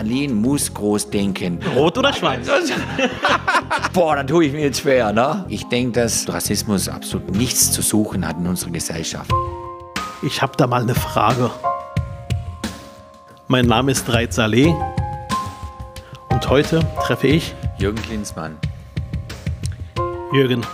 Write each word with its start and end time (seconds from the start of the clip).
Berlin 0.00 0.32
muss 0.32 0.72
groß 0.72 1.10
denken. 1.10 1.58
Rot 1.76 1.98
oder 1.98 2.14
schwarz? 2.14 2.48
Boah, 3.92 4.16
da 4.16 4.24
tue 4.24 4.46
ich 4.46 4.52
mir 4.52 4.62
jetzt 4.62 4.80
schwer, 4.80 5.12
ne? 5.12 5.44
Ich 5.50 5.64
denke, 5.64 6.00
dass 6.00 6.26
Rassismus 6.26 6.88
absolut 6.88 7.36
nichts 7.36 7.70
zu 7.70 7.82
suchen 7.82 8.26
hat 8.26 8.38
in 8.38 8.46
unserer 8.46 8.70
Gesellschaft. 8.70 9.30
Ich 10.22 10.40
habe 10.40 10.56
da 10.56 10.66
mal 10.66 10.80
eine 10.80 10.94
Frage. 10.94 11.50
Mein 13.46 13.66
Name 13.66 13.92
ist 13.92 14.10
Reit 14.10 14.32
Saleh 14.32 14.74
und 16.30 16.48
heute 16.48 16.80
treffe 17.04 17.26
ich 17.26 17.54
Jürgen 17.76 18.00
Klinsmann. 18.00 18.56
Jürgen, 20.32 20.64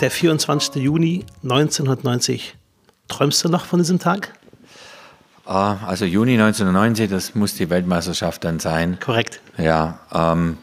der 0.00 0.10
24. 0.10 0.76
Juni 0.76 1.26
1990. 1.42 2.56
Träumst 3.06 3.44
du 3.44 3.50
noch 3.50 3.66
von 3.66 3.80
diesem 3.80 3.98
Tag? 3.98 4.32
Ah, 5.46 5.76
also 5.86 6.06
Juni 6.06 6.32
1990, 6.32 7.10
das 7.10 7.34
muss 7.34 7.54
die 7.54 7.68
Weltmeisterschaft 7.68 8.44
dann 8.44 8.60
sein. 8.60 8.98
Korrekt. 8.98 9.40
Ja, 9.58 9.98
ähm, 10.12 10.56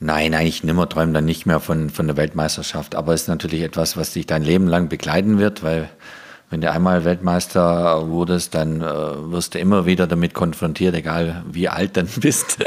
nein, 0.00 0.34
eigentlich 0.34 0.64
nimmer 0.64 0.88
träumen 0.88 1.14
dann 1.14 1.24
nicht 1.24 1.46
mehr 1.46 1.60
von, 1.60 1.88
von 1.90 2.06
der 2.08 2.16
Weltmeisterschaft. 2.16 2.96
Aber 2.96 3.14
es 3.14 3.22
ist 3.22 3.28
natürlich 3.28 3.62
etwas, 3.62 3.96
was 3.96 4.12
dich 4.12 4.26
dein 4.26 4.42
Leben 4.42 4.66
lang 4.66 4.88
begleiten 4.88 5.38
wird, 5.38 5.62
weil 5.62 5.88
wenn 6.50 6.62
du 6.62 6.70
einmal 6.70 7.04
Weltmeister 7.04 8.08
wurdest, 8.08 8.54
dann 8.54 8.80
äh, 8.80 8.84
wirst 9.30 9.54
du 9.54 9.58
immer 9.58 9.86
wieder 9.86 10.06
damit 10.06 10.34
konfrontiert, 10.34 10.94
egal 10.94 11.44
wie 11.52 11.68
alt 11.68 11.96
dann 11.96 12.08
bist. 12.20 12.58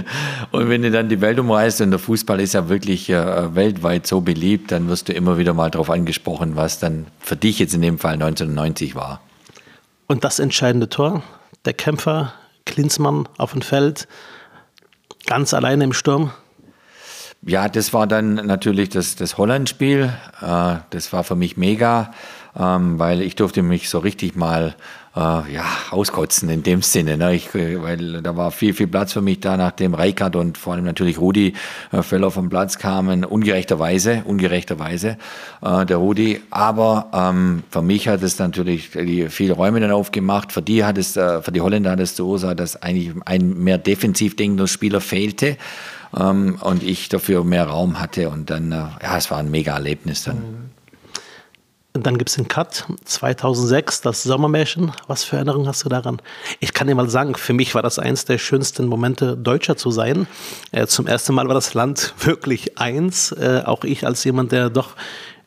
und 0.50 0.68
wenn 0.68 0.82
du 0.82 0.90
dann 0.90 1.08
die 1.08 1.20
Welt 1.20 1.38
umreist 1.38 1.80
und 1.80 1.90
der 1.90 2.00
Fußball 2.00 2.40
ist 2.40 2.54
ja 2.54 2.68
wirklich 2.68 3.08
äh, 3.10 3.54
weltweit 3.54 4.06
so 4.06 4.20
beliebt, 4.20 4.72
dann 4.72 4.88
wirst 4.88 5.08
du 5.08 5.12
immer 5.12 5.38
wieder 5.38 5.54
mal 5.54 5.70
darauf 5.70 5.90
angesprochen, 5.90 6.56
was 6.56 6.80
dann 6.80 7.06
für 7.20 7.36
dich 7.36 7.60
jetzt 7.60 7.74
in 7.74 7.82
dem 7.82 7.98
Fall 7.98 8.14
1990 8.14 8.96
war. 8.96 9.20
Und 10.08 10.24
das 10.24 10.40
entscheidende 10.40 10.88
Tor, 10.88 11.22
der 11.64 11.74
Kämpfer 11.74 12.32
Klinsmann 12.64 13.28
auf 13.38 13.52
dem 13.52 13.62
Feld, 13.62 14.08
ganz 15.26 15.54
alleine 15.54 15.84
im 15.84 15.92
Sturm. 15.92 16.32
Ja, 17.42 17.68
das 17.68 17.92
war 17.92 18.06
dann 18.06 18.34
natürlich 18.34 18.88
das, 18.88 19.14
das 19.14 19.38
Holland-Spiel. 19.38 20.12
Äh, 20.40 20.76
das 20.90 21.12
war 21.12 21.22
für 21.22 21.36
mich 21.36 21.56
mega 21.56 22.10
ähm, 22.58 22.98
weil 22.98 23.22
ich 23.22 23.36
durfte 23.36 23.62
mich 23.62 23.88
so 23.88 23.98
richtig 23.98 24.36
mal 24.36 24.74
ja, 25.18 25.64
auskotzen 25.90 26.48
in 26.48 26.62
dem 26.62 26.82
Sinne. 26.82 27.16
Ne? 27.16 27.34
Ich, 27.34 27.54
äh, 27.54 27.82
weil 27.82 28.22
da 28.22 28.36
war 28.36 28.50
viel, 28.50 28.72
viel 28.72 28.86
Platz 28.86 29.12
für 29.12 29.20
mich 29.20 29.40
da, 29.40 29.56
nachdem 29.56 29.94
Reikard 29.94 30.36
und 30.36 30.56
vor 30.56 30.74
allem 30.74 30.84
natürlich 30.84 31.18
Rudi 31.18 31.54
äh, 31.92 32.02
Völler 32.02 32.30
vom 32.30 32.48
Platz 32.48 32.78
kamen, 32.78 33.24
ungerechterweise, 33.24 34.22
ungerechterweise, 34.24 35.16
äh, 35.62 35.86
der 35.86 35.96
Rudi. 35.96 36.40
Aber 36.50 37.10
ähm, 37.12 37.64
für 37.70 37.82
mich 37.82 38.06
hat 38.06 38.22
es 38.22 38.38
natürlich 38.38 38.90
die, 38.90 39.28
viele 39.28 39.54
Räume 39.54 39.80
dann 39.80 39.90
aufgemacht. 39.90 40.52
Für 40.52 40.62
die 40.62 40.84
hat 40.84 40.98
es, 40.98 41.16
äh, 41.16 41.42
für 41.42 41.52
die 41.52 41.60
Holländer 41.60 41.90
hat 41.90 42.00
es 42.00 42.14
zur 42.14 42.28
Ursache, 42.28 42.54
dass 42.54 42.80
eigentlich 42.80 43.10
ein 43.24 43.58
mehr 43.58 43.78
defensiv 43.78 44.36
denkender 44.36 44.68
Spieler 44.68 45.00
fehlte. 45.00 45.56
Ähm, 46.16 46.58
und 46.60 46.82
ich 46.82 47.08
dafür 47.08 47.44
mehr 47.44 47.64
Raum 47.64 48.00
hatte 48.00 48.30
und 48.30 48.50
dann, 48.50 48.72
äh, 48.72 48.76
ja, 49.02 49.16
es 49.16 49.30
war 49.30 49.38
ein 49.38 49.50
mega 49.50 49.74
Erlebnis 49.74 50.24
dann. 50.24 50.36
Mhm. 50.36 50.77
Und 51.98 52.06
dann 52.06 52.16
gibt 52.16 52.30
es 52.30 52.36
den 52.36 52.46
Cut 52.46 52.84
2006, 53.06 54.02
das 54.02 54.22
Sommermärchen. 54.22 54.92
Was 55.08 55.24
für 55.24 55.34
Erinnerungen 55.34 55.66
hast 55.66 55.84
du 55.84 55.88
daran? 55.88 56.22
Ich 56.60 56.72
kann 56.72 56.86
dir 56.86 56.94
mal 56.94 57.10
sagen, 57.10 57.34
für 57.34 57.52
mich 57.52 57.74
war 57.74 57.82
das 57.82 57.98
eins 57.98 58.24
der 58.24 58.38
schönsten 58.38 58.86
Momente, 58.86 59.36
Deutscher 59.36 59.76
zu 59.76 59.90
sein. 59.90 60.28
Äh, 60.70 60.86
zum 60.86 61.08
ersten 61.08 61.34
Mal 61.34 61.48
war 61.48 61.54
das 61.54 61.74
Land 61.74 62.14
wirklich 62.20 62.78
eins. 62.78 63.32
Äh, 63.32 63.62
auch 63.66 63.82
ich 63.82 64.06
als 64.06 64.22
jemand, 64.22 64.52
der 64.52 64.70
doch 64.70 64.90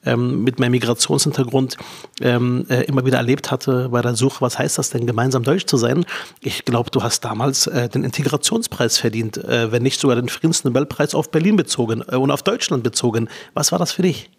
ähm, 0.03 0.43
mit 0.43 0.59
meinem 0.59 0.71
Migrationshintergrund 0.71 1.77
ähm, 2.19 2.65
äh, 2.67 2.83
immer 2.83 3.05
wieder 3.05 3.19
erlebt 3.19 3.49
hatte 3.49 3.88
bei 3.88 4.02
der 4.02 4.17
Suche, 4.17 4.41
was 4.41 4.59
heißt 4.59 4.77
das 4.77 4.89
denn, 4.89 5.08
gemeinsam 5.08 5.43
Deutsch 5.43 5.67
zu 5.67 5.77
sein. 5.77 6.05
Ich 6.41 6.65
glaube, 6.65 6.91
du 6.91 7.02
hast 7.02 7.23
damals 7.23 7.67
äh, 7.67 7.88
den 7.88 8.03
Integrationspreis 8.03 8.97
verdient, 8.97 9.38
äh, 9.38 9.71
wenn 9.71 9.83
nicht 9.83 10.02
sogar 10.02 10.17
den 10.17 10.27
Friedensnobelpreis 10.27 11.15
auf 11.15 11.31
Berlin 11.31 11.55
bezogen 11.55 12.03
äh, 12.09 12.17
und 12.17 12.30
auf 12.30 12.43
Deutschland 12.43 12.83
bezogen. 12.83 13.30
Was 13.53 13.71
war 13.71 13.80
das 13.80 13.93
für 13.93 14.02
dich? 14.02 14.30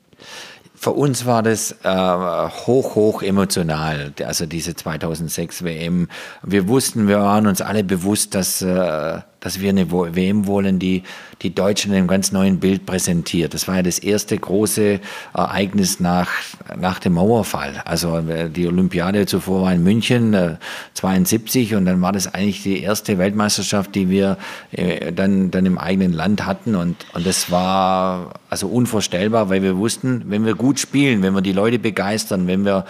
Für 0.83 0.91
uns 0.91 1.27
war 1.27 1.44
das 1.44 1.77
äh, 1.84 1.88
hoch, 2.66 2.97
hoch 2.97 3.22
emotional, 3.22 4.12
also 4.26 4.47
diese 4.47 4.75
2006 4.75 5.62
WM. 5.62 6.09
Wir 6.43 6.66
wussten, 6.66 7.06
wir 7.06 7.20
waren 7.20 7.47
uns 7.47 7.60
alle 7.60 7.84
bewusst, 7.84 8.34
dass 8.34 8.62
äh, 8.62 9.20
dass 9.42 9.60
wir 9.60 9.70
eine 9.70 9.91
WM 9.91 10.47
wollen, 10.47 10.78
die 10.78 11.03
die 11.42 11.54
Deutschen 11.54 11.91
in 11.91 11.98
einem 11.98 12.06
ganz 12.06 12.30
neuen 12.32 12.60
Bild 12.60 12.86
präsentiert. 12.86 13.53
Das 13.53 13.66
war 13.66 13.76
ja 13.76 13.82
das 13.82 13.98
erste 13.98 14.38
große 14.38 15.00
Ereignis 15.34 15.98
nach, 15.98 16.30
nach 16.78 17.00
dem 17.00 17.14
Mauerfall. 17.14 17.82
Also 17.84 18.19
äh, 18.19 18.48
die 18.48 18.66
Olympiade 18.69 19.26
zuvor 19.26 19.62
war 19.62 19.75
in 19.75 19.82
München, 19.82 20.32
äh, 20.32 20.56
72, 20.94 21.75
und 21.75 21.84
dann 21.84 22.00
war 22.00 22.12
das 22.12 22.32
eigentlich 22.32 22.62
die 22.62 22.81
erste 22.81 23.19
Weltmeisterschaft, 23.19 23.94
die 23.94 24.08
wir 24.08 24.38
äh, 24.70 25.12
dann, 25.12 25.50
dann 25.50 25.66
im 25.66 25.78
eigenen 25.78 26.12
Land 26.12 26.47
hatten. 26.47 26.76
Und, 26.76 27.04
und 27.12 27.26
das 27.26 27.50
war 27.50 28.34
also 28.48 28.69
unvorstellbar, 28.69 29.50
weil 29.50 29.62
wir 29.62 29.76
wussten, 29.76 30.22
wenn 30.26 30.47
wir 30.47 30.54
gut 30.54 30.78
spielen, 30.78 31.22
wenn 31.22 31.34
wir 31.34 31.42
die 31.42 31.52
Leute 31.52 31.81
begeistern, 31.81 32.47
wenn 32.47 32.64
wir 32.64 32.84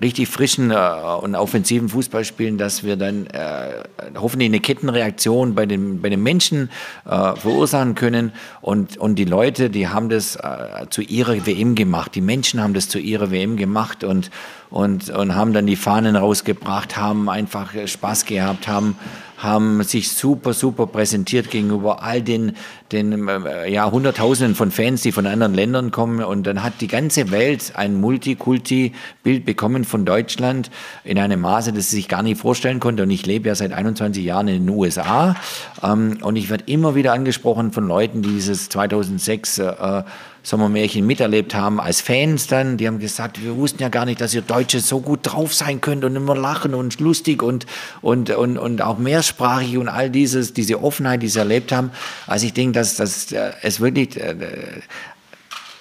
richtig 0.00 0.28
frischen 0.28 0.70
äh, 0.70 0.74
und 0.74 1.34
offensiven 1.34 1.88
Fußball 1.88 2.24
spielen, 2.24 2.58
dass 2.58 2.84
wir 2.84 2.96
dann 2.96 3.26
äh, 3.26 3.82
hoffentlich 4.16 4.48
eine 4.48 4.60
Kettenreaktion 4.60 5.54
bei 5.54 5.66
den, 5.66 6.00
bei 6.00 6.08
den 6.08 6.22
Menschen 6.22 6.70
äh, 7.04 7.34
verursachen 7.34 7.94
können. 7.94 8.32
Und, 8.60 8.96
und 8.96 9.16
die 9.16 9.24
Leute, 9.24 9.70
die 9.70 9.88
haben 9.88 10.08
das 10.08 10.36
äh, 10.36 10.86
zu 10.90 11.02
ihrer 11.02 11.46
WM 11.46 11.74
gemacht. 11.74 12.14
Die 12.14 12.20
Menschen 12.20 12.62
haben 12.62 12.74
das 12.74 12.88
zu 12.88 12.98
ihrer 12.98 13.30
WM 13.30 13.56
gemacht 13.56 14.04
und, 14.04 14.30
und, 14.70 15.10
und 15.10 15.34
haben 15.34 15.52
dann 15.52 15.66
die 15.66 15.76
Fahnen 15.76 16.16
rausgebracht, 16.16 16.96
haben 16.96 17.28
einfach 17.28 17.72
Spaß 17.86 18.24
gehabt, 18.24 18.68
haben 18.68 18.96
haben 19.38 19.82
sich 19.84 20.10
super, 20.10 20.52
super 20.52 20.86
präsentiert 20.86 21.50
gegenüber 21.50 22.02
all 22.02 22.22
den, 22.22 22.56
den 22.90 23.28
äh, 23.28 23.70
ja, 23.70 23.90
Hunderttausenden 23.90 24.56
von 24.56 24.72
Fans, 24.72 25.02
die 25.02 25.12
von 25.12 25.26
anderen 25.26 25.54
Ländern 25.54 25.90
kommen. 25.92 26.22
Und 26.22 26.46
dann 26.46 26.62
hat 26.62 26.74
die 26.80 26.88
ganze 26.88 27.30
Welt 27.30 27.72
ein 27.76 28.00
Multikulti-Bild 28.00 29.44
bekommen 29.44 29.84
von 29.84 30.04
Deutschland 30.04 30.70
in 31.04 31.18
einem 31.18 31.40
Maße, 31.40 31.72
das 31.72 31.90
sie 31.90 31.96
sich 31.96 32.08
gar 32.08 32.24
nicht 32.24 32.40
vorstellen 32.40 32.80
konnte. 32.80 33.04
Und 33.04 33.10
ich 33.10 33.24
lebe 33.26 33.48
ja 33.48 33.54
seit 33.54 33.72
21 33.72 34.24
Jahren 34.24 34.48
in 34.48 34.66
den 34.66 34.76
USA. 34.76 35.36
Ähm, 35.82 36.18
und 36.20 36.34
ich 36.34 36.50
werde 36.50 36.64
immer 36.66 36.96
wieder 36.96 37.12
angesprochen 37.12 37.70
von 37.70 37.86
Leuten, 37.86 38.22
die 38.22 38.30
dieses 38.30 38.68
2006 38.68 39.58
äh, 39.58 40.02
Sommermärchen 40.48 41.06
miterlebt 41.06 41.54
haben, 41.54 41.78
als 41.78 42.00
Fans 42.00 42.46
dann, 42.46 42.78
die 42.78 42.86
haben 42.86 42.98
gesagt, 42.98 43.44
wir 43.44 43.54
wussten 43.56 43.82
ja 43.82 43.90
gar 43.90 44.06
nicht, 44.06 44.18
dass 44.22 44.32
ihr 44.32 44.40
Deutsche 44.40 44.80
so 44.80 45.00
gut 45.00 45.20
drauf 45.22 45.52
sein 45.52 45.82
könnt 45.82 46.04
und 46.04 46.16
immer 46.16 46.34
lachen 46.34 46.72
und 46.72 46.98
lustig 47.00 47.42
und, 47.42 47.66
und, 48.00 48.30
und, 48.30 48.56
und 48.56 48.80
auch 48.80 48.96
mehrsprachig 48.96 49.76
und 49.76 49.88
all 49.88 50.08
dieses, 50.08 50.54
diese 50.54 50.82
Offenheit, 50.82 51.22
die 51.22 51.28
sie 51.28 51.38
erlebt 51.38 51.70
haben. 51.70 51.90
Also 52.26 52.46
ich 52.46 52.54
denke, 52.54 52.72
dass, 52.72 52.96
dass 52.96 53.30
äh, 53.30 53.52
es 53.60 53.80
wirklich, 53.80 54.18
äh, 54.18 54.34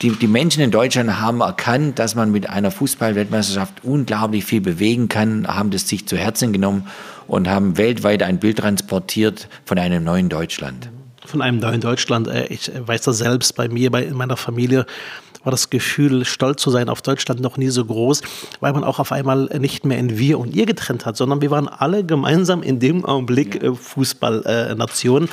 die, 0.02 0.12
die 0.12 0.28
Menschen 0.28 0.62
in 0.62 0.72
Deutschland 0.72 1.22
haben 1.22 1.40
erkannt, 1.40 1.98
dass 1.98 2.16
man 2.16 2.30
mit 2.30 2.50
einer 2.50 2.70
Fußball-Weltmeisterschaft 2.70 3.86
unglaublich 3.86 4.44
viel 4.44 4.60
bewegen 4.60 5.08
kann, 5.08 5.48
haben 5.48 5.72
das 5.72 5.88
sich 5.88 6.10
zu 6.10 6.18
Herzen 6.18 6.52
genommen 6.52 6.88
und 7.26 7.48
haben 7.48 7.78
weltweit 7.78 8.22
ein 8.22 8.40
Bild 8.40 8.58
transportiert 8.58 9.48
von 9.64 9.80
einem 9.80 10.04
neuen 10.04 10.28
Deutschland 10.28 10.90
von 11.28 11.42
einem 11.42 11.60
neuen 11.60 11.82
Deutschland. 11.82 12.28
Äh, 12.28 12.48
ich 12.48 12.72
weiß 12.76 13.02
das 13.02 13.20
selbst 13.20 13.56
bei 13.56 13.68
mir, 13.68 13.92
bei 13.92 14.04
in 14.04 14.16
meiner 14.16 14.38
Familie 14.38 14.86
war 15.44 15.52
das 15.52 15.70
Gefühl, 15.70 16.26
stolz 16.26 16.62
zu 16.62 16.72
sein 16.72 16.90
auf 16.90 17.02
Deutschland 17.02 17.40
noch 17.40 17.56
nie 17.56 17.70
so 17.70 17.86
groß, 17.86 18.22
weil 18.60 18.74
man 18.74 18.84
auch 18.84 19.00
auf 19.00 19.14
einmal 19.14 19.46
nicht 19.60 19.86
mehr 19.86 19.98
in 19.98 20.18
wir 20.18 20.40
und 20.40 20.54
ihr 20.54 20.66
getrennt 20.66 21.06
hat, 21.06 21.16
sondern 21.16 21.42
wir 21.42 21.52
waren 21.52 21.70
alle 21.70 22.04
gemeinsam 22.04 22.64
in 22.64 22.80
dem 22.80 23.06
Augenblick 23.06 23.64
äh, 23.64 23.74
Fußballnation. 23.74 25.30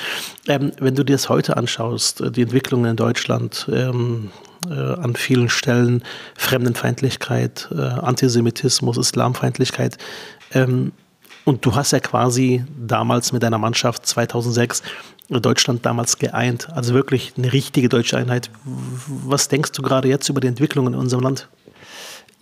Ähm, 0.47 0.71
wenn 0.79 0.95
du 0.95 1.05
dir 1.05 1.15
das 1.15 1.29
heute 1.29 1.57
anschaust, 1.57 2.21
äh, 2.21 2.31
die 2.31 2.43
Entwicklungen 2.43 2.91
in 2.93 2.97
Deutschland, 2.97 3.69
ähm, 3.73 4.31
an 4.71 5.15
vielen 5.15 5.51
Stellen 5.51 6.03
Fremdenfeindlichkeit, 6.37 7.69
Antisemitismus, 7.71 8.97
Islamfeindlichkeit. 8.97 9.99
Ähm, 10.53 10.93
und 11.45 11.67
du 11.67 11.75
hast 11.75 11.93
ja 11.93 12.01
quasi 12.01 12.65
damals 12.79 13.33
mit 13.33 13.43
deiner 13.43 13.59
Mannschaft 13.59 14.07
2006 14.07 14.83
Deutschland 15.29 15.85
damals 15.87 16.19
geeint. 16.19 16.69
Also 16.73 16.95
wirklich 16.95 17.33
eine 17.37 17.53
richtige 17.53 17.89
deutsche 17.89 18.17
Einheit. 18.17 18.51
Was 19.07 19.49
denkst 19.49 19.73
du 19.73 19.83
gerade 19.83 20.09
jetzt 20.09 20.29
über 20.29 20.41
die 20.41 20.49
Entwicklung 20.49 20.87
in 20.87 20.95
unserem 20.95 21.23
Land? 21.23 21.49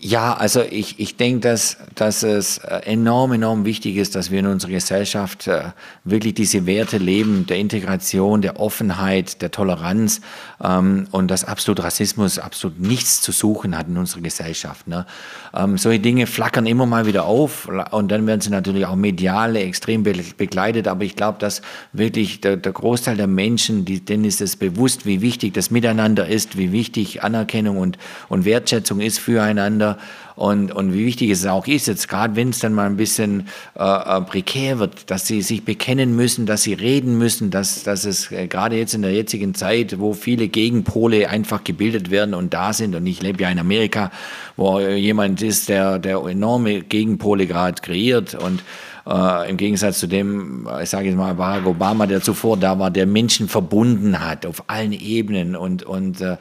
Ja, 0.05 0.35
also 0.35 0.63
ich, 0.69 0.99
ich 0.99 1.17
denke, 1.17 1.39
dass, 1.39 1.77
dass 1.95 2.25
es 2.25 2.59
äh, 2.59 2.79
enorm, 2.87 3.35
enorm 3.35 3.65
wichtig 3.65 3.97
ist, 3.97 4.17
dass 4.17 4.33
wir 4.33 4.41
in 4.41 4.47
unserer 4.47 4.73
Gesellschaft 4.73 5.47
äh, 5.47 5.63
wirklich 6.03 6.35
diese 6.35 6.67
Werte 6.67 6.99
leben, 6.99 7.47
der 7.47 7.59
Integration, 7.59 8.43
der 8.43 8.59
Offenheit, 8.59 9.41
der 9.43 9.53
Toleranz 9.53 10.21
ähm, 10.61 11.07
und 11.13 11.31
dass 11.31 11.45
absolut 11.45 11.85
Rassismus 11.85 12.41
absolut 12.41 12.81
nichts 12.81 13.21
zu 13.21 13.31
suchen 13.31 13.79
hat 13.79 13.87
in 13.87 13.97
unserer 13.97 14.23
Gesellschaft. 14.23 14.89
Ne? 14.89 15.07
Ähm, 15.55 15.79
solche 15.79 16.01
Dinge 16.01 16.27
flackern 16.27 16.67
immer 16.67 16.85
mal 16.85 17.07
wieder 17.07 17.25
auf 17.25 17.69
und 17.93 18.11
dann 18.11 18.27
werden 18.27 18.41
sie 18.41 18.51
natürlich 18.51 18.87
auch 18.87 18.97
medial 18.97 19.55
extrem 19.55 20.03
be 20.03 20.15
begleitet, 20.37 20.89
aber 20.89 21.05
ich 21.05 21.15
glaube, 21.15 21.39
dass 21.39 21.63
wirklich 21.93 22.41
der, 22.41 22.57
der 22.57 22.73
Großteil 22.73 23.17
der 23.17 23.29
Menschen, 23.29 23.85
die, 23.85 24.05
denen 24.05 24.25
ist 24.25 24.41
es 24.41 24.57
bewusst, 24.57 25.07
wie 25.07 25.21
wichtig 25.21 25.55
das 25.55 25.71
Miteinander 25.71 26.27
ist, 26.27 26.59
wie 26.59 26.73
wichtig 26.73 27.23
Anerkennung 27.23 27.79
und, 27.79 27.99
und 28.29 28.45
Wertschätzung 28.45 29.01
ist 29.01 29.21
füreinander 29.21 29.92
und, 30.35 30.73
und 30.73 30.95
wie 30.95 31.05
wichtig 31.05 31.31
es 31.31 31.47
auch 31.47 31.67
ist, 31.67 31.87
jetzt 31.87 32.09
gerade 32.09 32.37
wenn 32.37 32.51
es 32.51 32.59
dann 32.59 32.73
mal 32.73 32.87
ein 32.87 32.97
bisschen 32.97 33.49
äh, 33.79 33.83
äh, 33.85 34.21
prekär 34.23 34.79
wird, 34.79 35.11
dass 35.11 35.27
sie 35.27 35.43
sich 35.43 35.65
bekennen 35.65 36.17
müssen, 36.17 36.47
dass 36.47 36.63
sie 36.63 36.75
reden 36.75 37.19
müssen, 37.19 37.51
dass, 37.51 37.83
dass 37.83 38.05
es 38.05 38.31
äh, 38.33 38.47
gerade 38.47 38.77
jetzt 38.77 38.95
in 38.95 39.03
der 39.03 39.13
jetzigen 39.13 39.55
Zeit, 39.55 39.99
wo 39.99 40.15
viele 40.15 40.49
Gegenpole 40.49 41.29
einfach 41.29 41.65
gebildet 41.65 42.11
werden 42.11 42.35
und 42.35 42.55
da 42.55 42.73
sind, 42.73 42.95
und 42.95 43.07
ich 43.07 43.23
lebe 43.23 43.43
ja 43.43 43.51
in 43.51 43.59
Amerika, 43.59 44.11
wo 44.57 44.81
jemand 44.81 45.43
ist, 45.43 45.69
der, 45.69 45.99
der 45.99 46.19
enorme 46.25 46.83
Gegenpole 46.83 47.47
gerade 47.47 47.81
kreiert 47.81 48.35
und 48.35 48.63
äh, 49.07 49.51
Im 49.51 49.57
Gegensatz 49.57 49.99
zu 49.99 50.07
dem, 50.07 50.69
ich 50.81 50.91
sage 50.91 51.09
jetzt 51.09 51.17
mal, 51.17 51.35
Barack 51.35 51.67
Obama, 51.67 52.07
der 52.07 52.23
zuvor 52.23 52.57
da 52.57 52.79
war, 52.79 52.91
der 52.91 53.07
Menschen 53.07 53.49
verbunden 53.49 54.21
hat 54.21 54.47
auf 54.47 54.65
allen 54.69 54.93
Ebenen 54.93 55.57
und, 55.57 55.83
und 55.83 56.21
äh, 56.21 56.37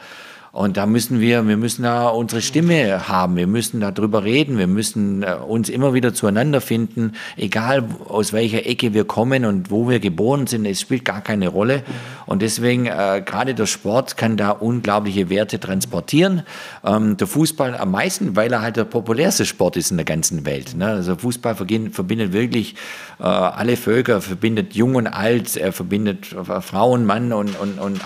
und 0.52 0.76
da 0.76 0.86
müssen 0.86 1.22
wir, 1.22 1.48
wir 1.48 1.56
müssen 1.56 1.84
da 1.84 2.10
unsere 2.10 2.42
Stimme 2.42 3.08
haben, 3.08 3.38
wir 3.38 3.48
müssen 3.48 3.80
darüber 3.80 4.26
reden, 4.26 4.58
wir 4.58 4.68
müssen 4.68 5.24
äh, 5.24 5.36
uns 5.36 5.70
immer 5.70 5.94
wieder 5.94 6.14
zueinander 6.14 6.60
finden, 6.60 7.14
egal 7.38 7.86
aus 8.10 8.34
welcher 8.34 8.66
Ecke 8.66 8.94
wir 8.94 9.06
kommen 9.06 9.46
und 9.46 9.72
wo 9.72 9.88
wir 9.88 10.02
geboren 10.02 10.48
sind, 10.48 10.66
es 10.66 10.82
spielt 10.82 11.06
gar 11.06 11.22
keine 11.22 11.48
Rolle. 11.48 11.84
Und 12.26 12.42
deswegen, 12.42 12.86
äh, 12.86 13.24
gerade 13.26 13.56
der 13.56 13.66
Sport 13.66 14.18
kann 14.18 14.36
da 14.36 14.52
unglaubliche 14.52 15.30
Werte 15.30 15.58
transportieren. 15.58 16.44
Ähm, 16.84 17.16
der 17.16 17.28
Fußball 17.28 17.78
am 17.78 17.92
meisten, 17.92 18.36
weil 18.36 18.52
er 18.52 18.62
halt 18.62 18.76
der 18.76 18.84
populärste 18.84 19.46
Sport 19.46 19.78
ist 19.78 19.92
in 19.92 19.98
der 19.98 20.06
ganzen 20.06 20.46
Welt. 20.46 20.76
Ne? 20.76 20.88
Also 20.88 21.16
Fußball 21.16 21.56
verbindet 21.56 22.34
wirklich 22.34 22.76
äh, 23.20 23.24
alle 23.24 23.78
Völker, 23.78 24.20
verbindet 24.20 24.74
Jung 24.74 24.96
und 24.96 25.08
Alt, 25.08 25.56
er 25.56 25.72
verbindet 25.72 26.34
äh, 26.34 26.60
Frauen, 26.60 27.06
Mann 27.06 27.32
und, 27.32 27.58
und, 27.58 27.80
und 27.80 28.02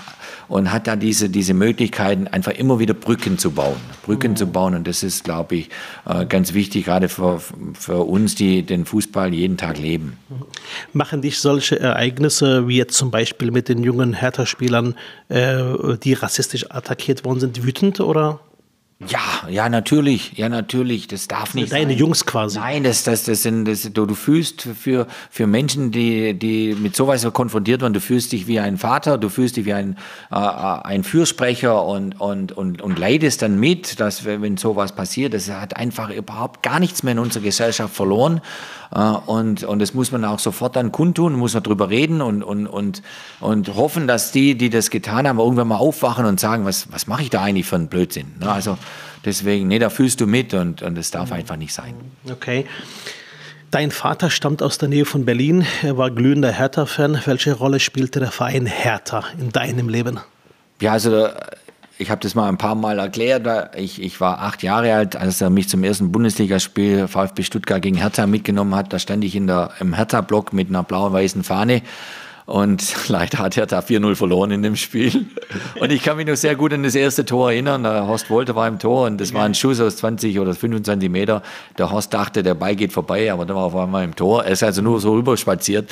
und 0.48 0.72
hat 0.72 0.86
da 0.86 0.96
diese, 0.96 1.28
diese 1.28 1.54
Möglichkeiten, 1.54 2.26
einfach 2.28 2.52
immer 2.52 2.78
wieder 2.78 2.94
Brücken 2.94 3.38
zu 3.38 3.50
bauen. 3.50 3.76
Brücken 4.04 4.32
mhm. 4.32 4.36
zu 4.36 4.46
bauen 4.46 4.74
und 4.74 4.86
das 4.86 5.02
ist, 5.02 5.24
glaube 5.24 5.56
ich, 5.56 5.70
äh, 6.06 6.26
ganz 6.26 6.54
wichtig, 6.54 6.84
gerade 6.84 7.08
für, 7.08 7.40
für 7.74 8.04
uns, 8.04 8.34
die 8.34 8.62
den 8.62 8.84
Fußball 8.84 9.32
jeden 9.34 9.56
Tag 9.56 9.78
leben. 9.78 10.18
Machen 10.92 11.22
dich 11.22 11.38
solche 11.38 11.78
Ereignisse, 11.80 12.68
wie 12.68 12.76
jetzt 12.76 12.96
zum 12.96 13.10
Beispiel 13.10 13.50
mit 13.50 13.68
den 13.68 13.82
jungen 13.82 14.12
Hertha-Spielern, 14.12 14.94
äh, 15.28 15.62
die 16.02 16.12
rassistisch 16.12 16.70
attackiert 16.70 17.24
worden 17.24 17.40
sind, 17.40 17.64
wütend 17.64 18.00
oder? 18.00 18.40
Ja, 18.98 19.46
ja, 19.50 19.68
natürlich, 19.68 20.38
ja, 20.38 20.48
natürlich, 20.48 21.06
das 21.06 21.28
darf 21.28 21.52
nicht 21.52 21.70
Deine 21.70 21.90
sein. 21.90 21.98
Jungs 21.98 22.24
quasi. 22.24 22.58
Nein, 22.58 22.82
das, 22.82 23.04
das, 23.04 23.24
das 23.24 23.42
sind, 23.42 23.66
das, 23.66 23.82
du, 23.82 24.06
du 24.06 24.14
fühlst 24.14 24.62
für, 24.62 25.06
für 25.30 25.46
Menschen, 25.46 25.90
die, 25.90 26.32
die 26.32 26.74
mit 26.74 26.96
sowas 26.96 27.30
konfrontiert 27.34 27.82
werden, 27.82 27.92
du 27.92 28.00
fühlst 28.00 28.32
dich 28.32 28.46
wie 28.46 28.58
ein 28.58 28.78
Vater, 28.78 29.18
du 29.18 29.28
fühlst 29.28 29.58
dich 29.58 29.66
wie 29.66 29.74
ein, 29.74 29.98
äh, 30.30 30.36
ein 30.36 31.04
Fürsprecher 31.04 31.84
und, 31.84 32.18
und, 32.18 32.52
und, 32.52 32.80
und 32.80 32.98
leidest 32.98 33.42
dann 33.42 33.60
mit, 33.60 34.00
dass, 34.00 34.24
wenn 34.24 34.56
sowas 34.56 34.92
passiert, 34.92 35.34
das 35.34 35.50
hat 35.50 35.76
einfach 35.76 36.08
überhaupt 36.08 36.62
gar 36.62 36.80
nichts 36.80 37.02
mehr 37.02 37.12
in 37.12 37.18
unserer 37.18 37.42
Gesellschaft 37.42 37.94
verloren. 37.94 38.40
Äh, 38.94 38.98
und, 38.98 39.62
und 39.62 39.78
das 39.78 39.92
muss 39.92 40.10
man 40.10 40.24
auch 40.24 40.38
sofort 40.38 40.74
dann 40.74 40.90
kundtun, 40.90 41.34
muss 41.34 41.52
man 41.52 41.62
drüber 41.62 41.90
reden 41.90 42.22
und, 42.22 42.42
und, 42.42 42.66
und, 42.66 43.02
und 43.40 43.74
hoffen, 43.74 44.06
dass 44.06 44.32
die, 44.32 44.56
die 44.56 44.70
das 44.70 44.88
getan 44.88 45.28
haben, 45.28 45.38
irgendwann 45.38 45.68
mal 45.68 45.76
aufwachen 45.76 46.24
und 46.24 46.40
sagen, 46.40 46.64
was, 46.64 46.90
was 46.92 47.06
mache 47.06 47.20
ich 47.22 47.28
da 47.28 47.42
eigentlich 47.42 47.66
für 47.66 47.76
einen 47.76 47.88
Blödsinn? 47.88 48.32
Ne? 48.40 48.50
Also, 48.50 48.78
Deswegen, 49.24 49.68
nee, 49.68 49.78
da 49.78 49.90
fühlst 49.90 50.20
du 50.20 50.26
mit 50.26 50.54
und, 50.54 50.82
und 50.82 50.96
das 50.96 51.10
darf 51.10 51.32
einfach 51.32 51.56
nicht 51.56 51.74
sein. 51.74 51.94
Okay. 52.30 52.66
Dein 53.72 53.90
Vater 53.90 54.30
stammt 54.30 54.62
aus 54.62 54.78
der 54.78 54.88
Nähe 54.88 55.04
von 55.04 55.24
Berlin. 55.24 55.66
Er 55.82 55.98
war 55.98 56.10
glühender 56.10 56.52
Hertha-Fan. 56.52 57.22
Welche 57.24 57.52
Rolle 57.52 57.80
spielte 57.80 58.20
der 58.20 58.30
Verein 58.30 58.66
Hertha 58.66 59.24
in 59.38 59.50
deinem 59.50 59.88
Leben? 59.88 60.20
Ja, 60.80 60.92
also 60.92 61.28
ich 61.98 62.10
habe 62.10 62.20
das 62.20 62.34
mal 62.34 62.48
ein 62.48 62.58
paar 62.58 62.74
Mal 62.74 62.98
erklärt. 62.98 63.76
Ich, 63.76 64.00
ich 64.00 64.20
war 64.20 64.40
acht 64.42 64.62
Jahre 64.62 64.94
alt, 64.94 65.16
als 65.16 65.40
er 65.40 65.50
mich 65.50 65.68
zum 65.68 65.82
ersten 65.82 66.12
Bundesligaspiel 66.12 67.08
VfB 67.08 67.42
Stuttgart 67.42 67.82
gegen 67.82 67.96
Hertha 67.96 68.26
mitgenommen 68.26 68.74
hat. 68.74 68.92
Da 68.92 68.98
stand 68.98 69.24
ich 69.24 69.34
in 69.34 69.46
der, 69.46 69.70
im 69.80 69.94
Hertha-Block 69.94 70.52
mit 70.52 70.68
einer 70.68 70.82
blau-weißen 70.82 71.42
Fahne 71.42 71.82
und 72.46 72.94
leider 73.08 73.38
hat 73.38 73.56
Hertha 73.56 73.80
4-0 73.80 74.14
verloren 74.14 74.52
in 74.52 74.62
dem 74.62 74.76
Spiel. 74.76 75.26
Und 75.80 75.92
ich 75.92 76.02
kann 76.02 76.16
mich 76.16 76.26
noch 76.26 76.36
sehr 76.36 76.54
gut 76.56 76.72
an 76.72 76.82
das 76.82 76.94
erste 76.94 77.24
Tor 77.24 77.50
erinnern. 77.50 77.82
Der 77.82 78.06
Horst 78.06 78.30
Wolter 78.30 78.54
war 78.54 78.66
im 78.66 78.78
Tor 78.78 79.06
und 79.06 79.20
das 79.20 79.34
war 79.34 79.44
ein 79.44 79.54
Schuss 79.54 79.80
aus 79.80 79.96
20 79.96 80.38
oder 80.38 80.54
25 80.54 81.10
Meter. 81.10 81.42
Der 81.76 81.90
Horst 81.90 82.14
dachte, 82.14 82.42
der 82.42 82.54
Ball 82.54 82.74
geht 82.76 82.92
vorbei, 82.92 83.30
aber 83.32 83.44
der 83.44 83.54
war 83.56 83.64
auf 83.64 83.76
einmal 83.76 84.04
im 84.04 84.16
Tor. 84.16 84.44
Er 84.44 84.52
ist 84.52 84.62
also 84.62 84.80
nur 84.82 85.00
so 85.00 85.12
rüberspaziert. 85.12 85.90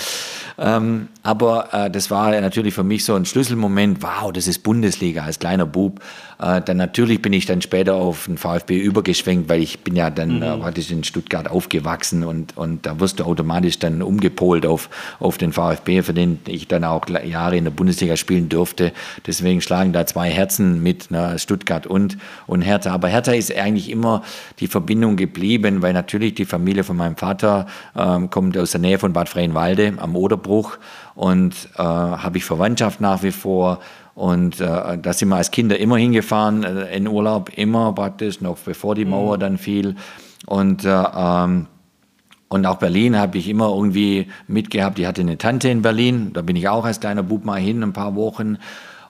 Ähm, 0.58 1.08
aber 1.22 1.68
äh, 1.72 1.90
das 1.90 2.10
war 2.10 2.30
natürlich 2.40 2.74
für 2.74 2.84
mich 2.84 3.04
so 3.04 3.14
ein 3.14 3.24
Schlüsselmoment. 3.24 4.02
Wow, 4.02 4.32
das 4.32 4.46
ist 4.46 4.62
Bundesliga 4.62 5.24
als 5.24 5.38
kleiner 5.38 5.66
Bub. 5.66 6.00
Äh, 6.40 6.60
dann 6.62 6.76
natürlich 6.76 7.22
bin 7.22 7.32
ich 7.32 7.46
dann 7.46 7.62
später 7.62 7.94
auf 7.94 8.26
den 8.26 8.38
VfB 8.38 8.78
übergeschwenkt, 8.78 9.48
weil 9.48 9.62
ich 9.62 9.80
bin 9.80 9.96
ja 9.96 10.10
dann 10.10 10.36
mhm. 10.36 10.42
äh, 10.42 10.56
praktisch 10.58 10.90
in 10.90 11.04
Stuttgart 11.04 11.50
aufgewachsen 11.50 12.24
und, 12.24 12.56
und 12.56 12.86
da 12.86 13.00
wirst 13.00 13.20
du 13.20 13.24
automatisch 13.24 13.78
dann 13.78 14.02
umgepolt 14.02 14.66
auf, 14.66 14.88
auf 15.20 15.38
den 15.38 15.52
VfB, 15.52 16.02
für 16.02 16.14
den 16.14 16.38
ich 16.46 16.68
dann 16.68 16.84
auch 16.84 17.08
Jahre 17.08 17.56
in 17.56 17.64
der 17.64 17.70
Bundesliga 17.70 18.16
spielen 18.16 18.48
durfte. 18.48 18.92
Deswegen 19.26 19.60
schlagen 19.60 19.92
da 19.92 20.06
zwei 20.06 20.30
Herzen 20.30 20.82
mit, 20.82 21.10
ne, 21.10 21.38
Stuttgart 21.38 21.86
und, 21.86 22.18
und 22.46 22.62
Hertha. 22.62 22.92
Aber 22.92 23.08
Hertha 23.08 23.32
ist 23.32 23.54
eigentlich 23.56 23.90
immer 23.90 24.22
die 24.60 24.66
Verbindung 24.66 25.16
geblieben, 25.16 25.82
weil 25.82 25.92
natürlich 25.92 26.34
die 26.34 26.44
Familie 26.44 26.84
von 26.84 26.96
meinem 26.96 27.16
Vater 27.16 27.66
ähm, 27.96 28.30
kommt 28.30 28.58
aus 28.58 28.72
der 28.72 28.80
Nähe 28.80 28.98
von 28.98 29.12
Bad 29.12 29.28
Freienwalde 29.28 29.94
am 29.96 30.16
Oderbruch 30.16 30.78
und 31.14 31.54
äh, 31.76 31.82
habe 31.82 32.38
ich 32.38 32.44
Verwandtschaft 32.44 33.00
nach 33.00 33.22
wie 33.22 33.32
vor. 33.32 33.80
Und 34.14 34.60
äh, 34.60 34.98
da 34.98 35.12
sind 35.12 35.28
wir 35.28 35.36
als 35.36 35.50
Kinder 35.50 35.78
immer 35.78 35.96
hingefahren, 35.96 36.62
äh, 36.62 36.96
in 36.96 37.08
Urlaub, 37.08 37.50
immer 37.56 37.92
praktisch, 37.92 38.40
noch 38.40 38.58
bevor 38.58 38.94
die 38.94 39.04
Mauer 39.04 39.36
mhm. 39.36 39.40
dann 39.40 39.58
fiel. 39.58 39.96
Und, 40.46 40.84
äh, 40.84 41.04
ähm, 41.16 41.66
und 42.48 42.66
auch 42.66 42.76
Berlin 42.76 43.16
habe 43.18 43.38
ich 43.38 43.48
immer 43.48 43.68
irgendwie 43.68 44.28
mitgehabt. 44.46 44.98
Ich 44.98 45.06
hatte 45.06 45.22
eine 45.22 45.38
Tante 45.38 45.68
in 45.68 45.82
Berlin, 45.82 46.32
da 46.32 46.42
bin 46.42 46.54
ich 46.54 46.68
auch 46.68 46.84
als 46.84 47.00
kleiner 47.00 47.24
Bub 47.24 47.44
mal 47.44 47.60
hin, 47.60 47.82
ein 47.82 47.92
paar 47.92 48.14
Wochen. 48.14 48.58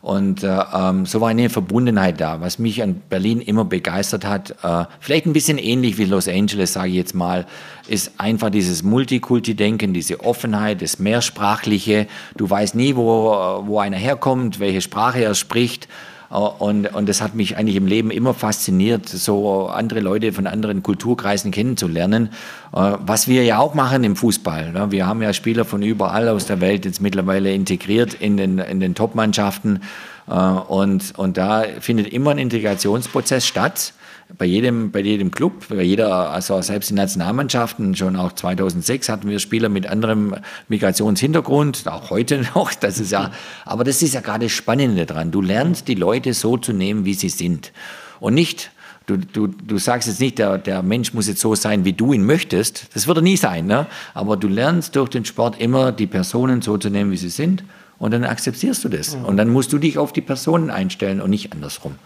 Und 0.04 0.42
äh, 0.42 0.60
ähm, 0.74 1.06
so 1.06 1.22
war 1.22 1.30
eine 1.30 1.48
Verbundenheit 1.48 2.20
da, 2.20 2.42
was 2.42 2.58
mich 2.58 2.82
an 2.82 3.00
Berlin 3.08 3.40
immer 3.40 3.64
begeistert 3.64 4.26
hat. 4.26 4.50
Äh, 4.62 4.84
vielleicht 5.00 5.24
ein 5.24 5.32
bisschen 5.32 5.56
ähnlich 5.56 5.96
wie 5.96 6.04
Los 6.04 6.28
Angeles, 6.28 6.74
sage 6.74 6.90
ich 6.90 6.96
jetzt 6.96 7.14
mal, 7.14 7.46
ist 7.88 8.12
einfach 8.18 8.50
dieses 8.50 8.82
Multikulti-Denken, 8.82 9.94
diese 9.94 10.20
Offenheit, 10.20 10.82
das 10.82 10.98
Mehrsprachliche. 10.98 12.06
Du 12.36 12.50
weißt 12.50 12.74
nie, 12.74 12.96
wo, 12.96 13.62
wo 13.64 13.78
einer 13.78 13.96
herkommt, 13.96 14.60
welche 14.60 14.82
Sprache 14.82 15.24
er 15.24 15.34
spricht. 15.34 15.88
Und, 16.34 16.92
und 16.92 17.08
das 17.08 17.20
hat 17.20 17.36
mich 17.36 17.56
eigentlich 17.56 17.76
im 17.76 17.86
Leben 17.86 18.10
immer 18.10 18.34
fasziniert, 18.34 19.08
so 19.08 19.68
andere 19.68 20.00
Leute 20.00 20.32
von 20.32 20.48
anderen 20.48 20.82
Kulturkreisen 20.82 21.52
kennenzulernen. 21.52 22.30
Äh, 22.72 22.94
was 23.06 23.28
wir 23.28 23.44
ja 23.44 23.58
auch 23.58 23.74
machen 23.74 24.02
im 24.02 24.16
Fußball. 24.16 24.72
Ne? 24.72 24.90
Wir 24.90 25.06
haben 25.06 25.22
ja 25.22 25.32
Spieler 25.32 25.64
von 25.64 25.82
überall 25.82 26.28
aus 26.28 26.46
der 26.46 26.60
Welt 26.60 26.86
jetzt 26.86 27.00
mittlerweile 27.00 27.54
integriert 27.54 28.14
in 28.14 28.36
den, 28.36 28.58
in 28.58 28.80
den 28.80 28.96
Top-Mannschaften. 28.96 29.82
Äh, 30.28 30.34
und, 30.34 31.16
und 31.16 31.36
da 31.36 31.64
findet 31.78 32.08
immer 32.08 32.32
ein 32.32 32.38
Integrationsprozess 32.38 33.46
statt 33.46 33.92
bei 34.36 34.46
jedem, 34.46 34.90
bei 34.90 35.00
jedem 35.00 35.30
Club, 35.30 35.68
bei 35.68 35.82
jeder, 35.82 36.30
also 36.30 36.60
selbst 36.62 36.90
in 36.90 36.96
Nationalmannschaften, 36.96 37.94
schon 37.94 38.16
auch 38.16 38.32
2006 38.32 39.08
hatten 39.08 39.28
wir 39.28 39.38
Spieler 39.38 39.68
mit 39.68 39.86
anderem 39.86 40.34
Migrationshintergrund, 40.68 41.86
auch 41.86 42.10
heute 42.10 42.44
noch, 42.54 42.72
das 42.74 42.98
ist 42.98 43.12
ja, 43.12 43.30
aber 43.64 43.84
das 43.84 44.02
ist 44.02 44.14
ja 44.14 44.20
gerade 44.20 44.46
das 44.46 44.52
Spannende 44.52 45.06
dran. 45.06 45.30
Du 45.30 45.40
lernst 45.40 45.88
die 45.88 45.94
Leute 45.94 46.34
so 46.34 46.56
zu 46.56 46.72
nehmen, 46.72 47.04
wie 47.04 47.14
sie 47.14 47.28
sind. 47.28 47.72
Und 48.18 48.34
nicht, 48.34 48.70
du, 49.06 49.18
du, 49.18 49.46
du 49.46 49.78
sagst 49.78 50.08
jetzt 50.08 50.20
nicht, 50.20 50.38
der, 50.38 50.58
der 50.58 50.82
Mensch 50.82 51.12
muss 51.12 51.28
jetzt 51.28 51.40
so 51.40 51.54
sein, 51.54 51.84
wie 51.84 51.92
du 51.92 52.12
ihn 52.12 52.24
möchtest. 52.24 52.94
Das 52.94 53.06
wird 53.06 53.18
er 53.18 53.22
nie 53.22 53.36
sein, 53.36 53.66
ne? 53.66 53.86
Aber 54.14 54.36
du 54.36 54.48
lernst 54.48 54.96
durch 54.96 55.10
den 55.10 55.24
Sport 55.24 55.60
immer 55.60 55.92
die 55.92 56.06
Personen 56.06 56.62
so 56.62 56.78
zu 56.78 56.90
nehmen, 56.90 57.10
wie 57.10 57.16
sie 57.16 57.28
sind. 57.28 57.62
Und 57.98 58.12
dann 58.12 58.24
akzeptierst 58.24 58.82
du 58.84 58.88
das. 58.88 59.14
Und 59.14 59.36
dann 59.36 59.48
musst 59.50 59.72
du 59.72 59.78
dich 59.78 59.98
auf 59.98 60.12
die 60.12 60.20
Personen 60.20 60.70
einstellen 60.70 61.20
und 61.20 61.30
nicht 61.30 61.52
andersrum 61.52 61.96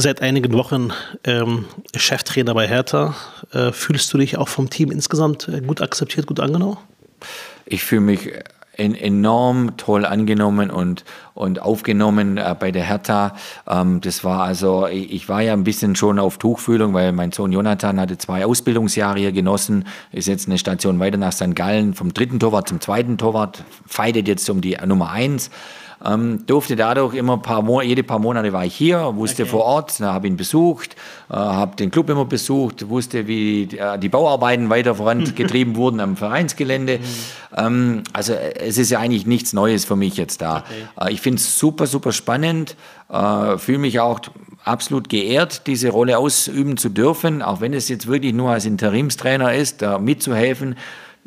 seit 0.00 0.22
einigen 0.22 0.52
Wochen 0.52 0.92
ähm, 1.24 1.64
Cheftrainer 1.94 2.54
bei 2.54 2.68
Hertha. 2.68 3.14
Äh, 3.52 3.72
fühlst 3.72 4.12
du 4.12 4.18
dich 4.18 4.38
auch 4.38 4.48
vom 4.48 4.70
Team 4.70 4.90
insgesamt 4.90 5.48
äh, 5.48 5.60
gut 5.60 5.80
akzeptiert, 5.80 6.26
gut 6.26 6.40
angenommen? 6.40 6.78
Ich 7.66 7.84
fühle 7.84 8.02
mich 8.02 8.32
enorm 8.78 9.76
toll 9.76 10.06
angenommen 10.06 10.70
und, 10.70 11.04
und 11.34 11.60
aufgenommen 11.60 12.36
äh, 12.36 12.54
bei 12.58 12.70
der 12.70 12.84
Hertha. 12.84 13.34
Ähm, 13.68 14.00
das 14.00 14.22
war 14.22 14.44
also, 14.44 14.86
ich, 14.86 15.12
ich, 15.12 15.28
war 15.28 15.42
ja 15.42 15.52
ein 15.52 15.64
bisschen 15.64 15.96
schon 15.96 16.20
auf 16.20 16.38
Tuchfühlung, 16.38 16.94
weil 16.94 17.10
mein 17.12 17.32
Sohn 17.32 17.50
Jonathan 17.50 17.98
hatte 18.00 18.18
zwei 18.18 18.46
Ausbildungsjahre 18.46 19.18
hier 19.18 19.32
genossen, 19.32 19.84
ist 20.12 20.28
jetzt 20.28 20.46
eine 20.46 20.58
Station 20.58 21.00
weiter 21.00 21.18
nach 21.18 21.32
St. 21.32 21.56
Gallen, 21.56 21.94
vom 21.94 22.14
dritten 22.14 22.38
Torwart 22.38 22.68
zum 22.68 22.80
zweiten 22.80 23.18
Torwart, 23.18 23.64
feidet 23.86 24.28
jetzt 24.28 24.48
um 24.48 24.60
die 24.60 24.76
Nummer 24.86 25.10
eins. 25.10 25.50
Ähm, 26.04 26.46
durfte 26.46 26.76
dadurch 26.76 27.14
immer 27.14 27.38
paar 27.38 27.62
Monate, 27.62 27.88
jede 27.88 28.02
paar 28.04 28.20
Monate 28.20 28.52
war 28.52 28.64
ich 28.64 28.74
hier, 28.74 29.16
wusste 29.16 29.42
okay. 29.42 29.50
vor 29.50 29.64
Ort, 29.64 29.98
habe 29.98 30.28
ihn 30.28 30.36
besucht, 30.36 30.94
äh, 31.28 31.34
habe 31.34 31.74
den 31.74 31.90
Club 31.90 32.08
immer 32.08 32.24
besucht, 32.24 32.88
wusste, 32.88 33.26
wie 33.26 33.66
die, 33.66 33.78
äh, 33.78 33.98
die 33.98 34.08
Bauarbeiten 34.08 34.70
weiter 34.70 34.94
vorangetrieben 34.94 35.74
wurden 35.76 35.98
am 35.98 36.16
Vereinsgelände. 36.16 36.98
Mhm. 36.98 37.56
Ähm, 37.56 38.02
also 38.12 38.32
es 38.32 38.78
ist 38.78 38.90
ja 38.90 39.00
eigentlich 39.00 39.26
nichts 39.26 39.52
Neues 39.52 39.84
für 39.84 39.96
mich 39.96 40.16
jetzt 40.16 40.40
da. 40.40 40.58
Okay. 40.58 41.08
Äh, 41.08 41.12
ich 41.12 41.20
finde 41.20 41.38
es 41.38 41.58
super, 41.58 41.88
super 41.88 42.12
spannend, 42.12 42.76
äh, 43.08 43.58
fühle 43.58 43.78
mich 43.78 43.98
auch 43.98 44.20
absolut 44.64 45.08
geehrt, 45.08 45.66
diese 45.66 45.90
Rolle 45.90 46.18
ausüben 46.18 46.76
zu 46.76 46.90
dürfen, 46.90 47.42
auch 47.42 47.60
wenn 47.60 47.72
es 47.72 47.88
jetzt 47.88 48.06
wirklich 48.06 48.34
nur 48.34 48.50
als 48.50 48.66
Interimstrainer 48.66 49.54
ist, 49.54 49.82
da 49.82 49.98
mitzuhelfen, 49.98 50.76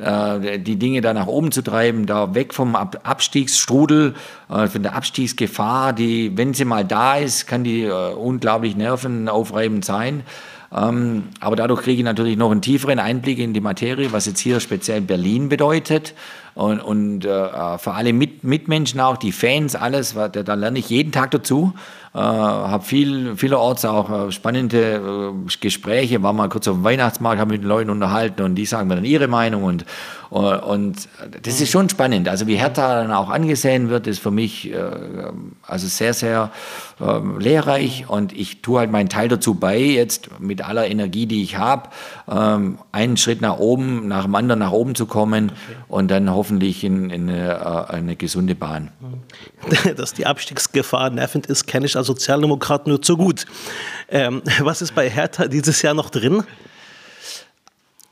äh, 0.01 0.59
die 0.59 0.77
Dinge 0.77 1.01
da 1.01 1.13
nach 1.13 1.27
oben 1.27 1.51
zu 1.51 1.61
treiben, 1.61 2.05
da 2.05 2.33
weg 2.35 2.53
vom 2.53 2.75
Abstiegsstrudel, 2.75 4.15
äh, 4.49 4.67
von 4.67 4.83
der 4.83 4.95
Abstiegsgefahr, 4.95 5.93
die, 5.93 6.35
wenn 6.37 6.53
sie 6.53 6.65
mal 6.65 6.83
da 6.83 7.15
ist, 7.15 7.47
kann 7.47 7.63
die 7.63 7.83
äh, 7.83 8.13
unglaublich 8.13 8.75
nervenaufreibend 8.75 9.85
sein. 9.85 10.23
Ähm, 10.73 11.23
aber 11.39 11.55
dadurch 11.55 11.81
kriege 11.81 11.99
ich 11.99 12.05
natürlich 12.05 12.37
noch 12.37 12.51
einen 12.51 12.61
tieferen 12.61 12.99
Einblick 12.99 13.39
in 13.39 13.53
die 13.53 13.61
Materie, 13.61 14.11
was 14.11 14.25
jetzt 14.25 14.39
hier 14.39 14.59
speziell 14.59 15.01
Berlin 15.01 15.49
bedeutet 15.49 16.13
und, 16.53 16.79
und 16.79 17.25
äh, 17.25 17.77
für 17.77 17.93
alle 17.93 18.13
Mit 18.13 18.43
Mitmenschen 18.43 18.99
auch, 18.99 19.17
die 19.17 19.31
Fans, 19.31 19.75
alles, 19.75 20.13
da, 20.13 20.27
da 20.27 20.53
lerne 20.53 20.79
ich 20.79 20.89
jeden 20.89 21.11
Tag 21.11 21.31
dazu. 21.31 21.73
Äh, 22.13 22.19
habe 22.19 22.83
viel, 22.83 23.37
vielerorts 23.37 23.85
auch 23.85 24.27
äh, 24.27 24.31
spannende 24.33 24.95
äh, 24.95 25.57
Gespräche, 25.61 26.21
war 26.21 26.33
mal 26.33 26.49
kurz 26.49 26.67
auf 26.67 26.75
dem 26.75 26.83
Weihnachtsmarkt, 26.83 27.39
habe 27.39 27.53
mit 27.53 27.61
den 27.61 27.69
Leuten 27.69 27.89
unterhalten 27.89 28.41
und 28.41 28.55
die 28.55 28.65
sagen 28.65 28.89
mir 28.89 28.95
dann 28.95 29.05
ihre 29.05 29.29
Meinung 29.29 29.63
und, 29.63 29.85
äh, 30.29 30.35
und 30.35 31.07
das 31.41 31.61
ist 31.61 31.71
schon 31.71 31.87
spannend. 31.87 32.27
Also 32.27 32.47
wie 32.47 32.57
Hertha 32.57 32.95
dann 32.95 33.13
auch 33.13 33.29
angesehen 33.29 33.87
wird, 33.89 34.07
ist 34.07 34.19
für 34.19 34.29
mich 34.29 34.73
äh, 34.73 34.77
also 35.65 35.87
sehr, 35.87 36.13
sehr 36.13 36.51
ähm, 36.99 37.39
lehrreich 37.39 38.09
und 38.09 38.33
ich 38.33 38.61
tue 38.61 38.79
halt 38.79 38.91
meinen 38.91 39.07
Teil 39.07 39.29
dazu 39.29 39.55
bei, 39.55 39.79
jetzt 39.79 40.37
mit 40.41 40.67
aller 40.67 40.87
Energie, 40.87 41.27
die 41.27 41.41
ich 41.43 41.57
habe, 41.57 41.91
ähm, 42.29 42.77
einen 42.91 43.15
Schritt 43.15 43.39
nach 43.39 43.57
oben, 43.57 44.09
nach 44.09 44.23
dem 44.25 44.35
anderen 44.35 44.59
nach 44.59 44.73
oben 44.73 44.95
zu 44.95 45.05
kommen 45.05 45.45
okay. 45.45 45.77
und 45.87 46.11
dann 46.11 46.29
hoffentlich 46.41 46.83
in, 46.83 47.11
in 47.11 47.29
eine, 47.29 47.87
äh, 47.89 47.93
eine, 47.93 48.15
gesunde 48.15 48.55
Bahn. 48.55 48.89
Dass 49.95 50.15
die 50.15 50.25
Abstiegsgefahr 50.25 51.11
nervend 51.11 51.45
ist, 51.45 51.67
kenne 51.67 51.85
ich 51.85 51.95
als 51.95 52.07
Sozialdemokrat 52.07 52.87
nur 52.87 52.99
zu 52.99 53.15
gut. 53.15 53.45
Ähm, 54.09 54.41
was 54.59 54.81
ist 54.81 54.95
bei 54.95 55.07
Hertha 55.07 55.45
dieses 55.45 55.83
Jahr 55.83 55.93
noch 55.93 56.09
drin? 56.09 56.43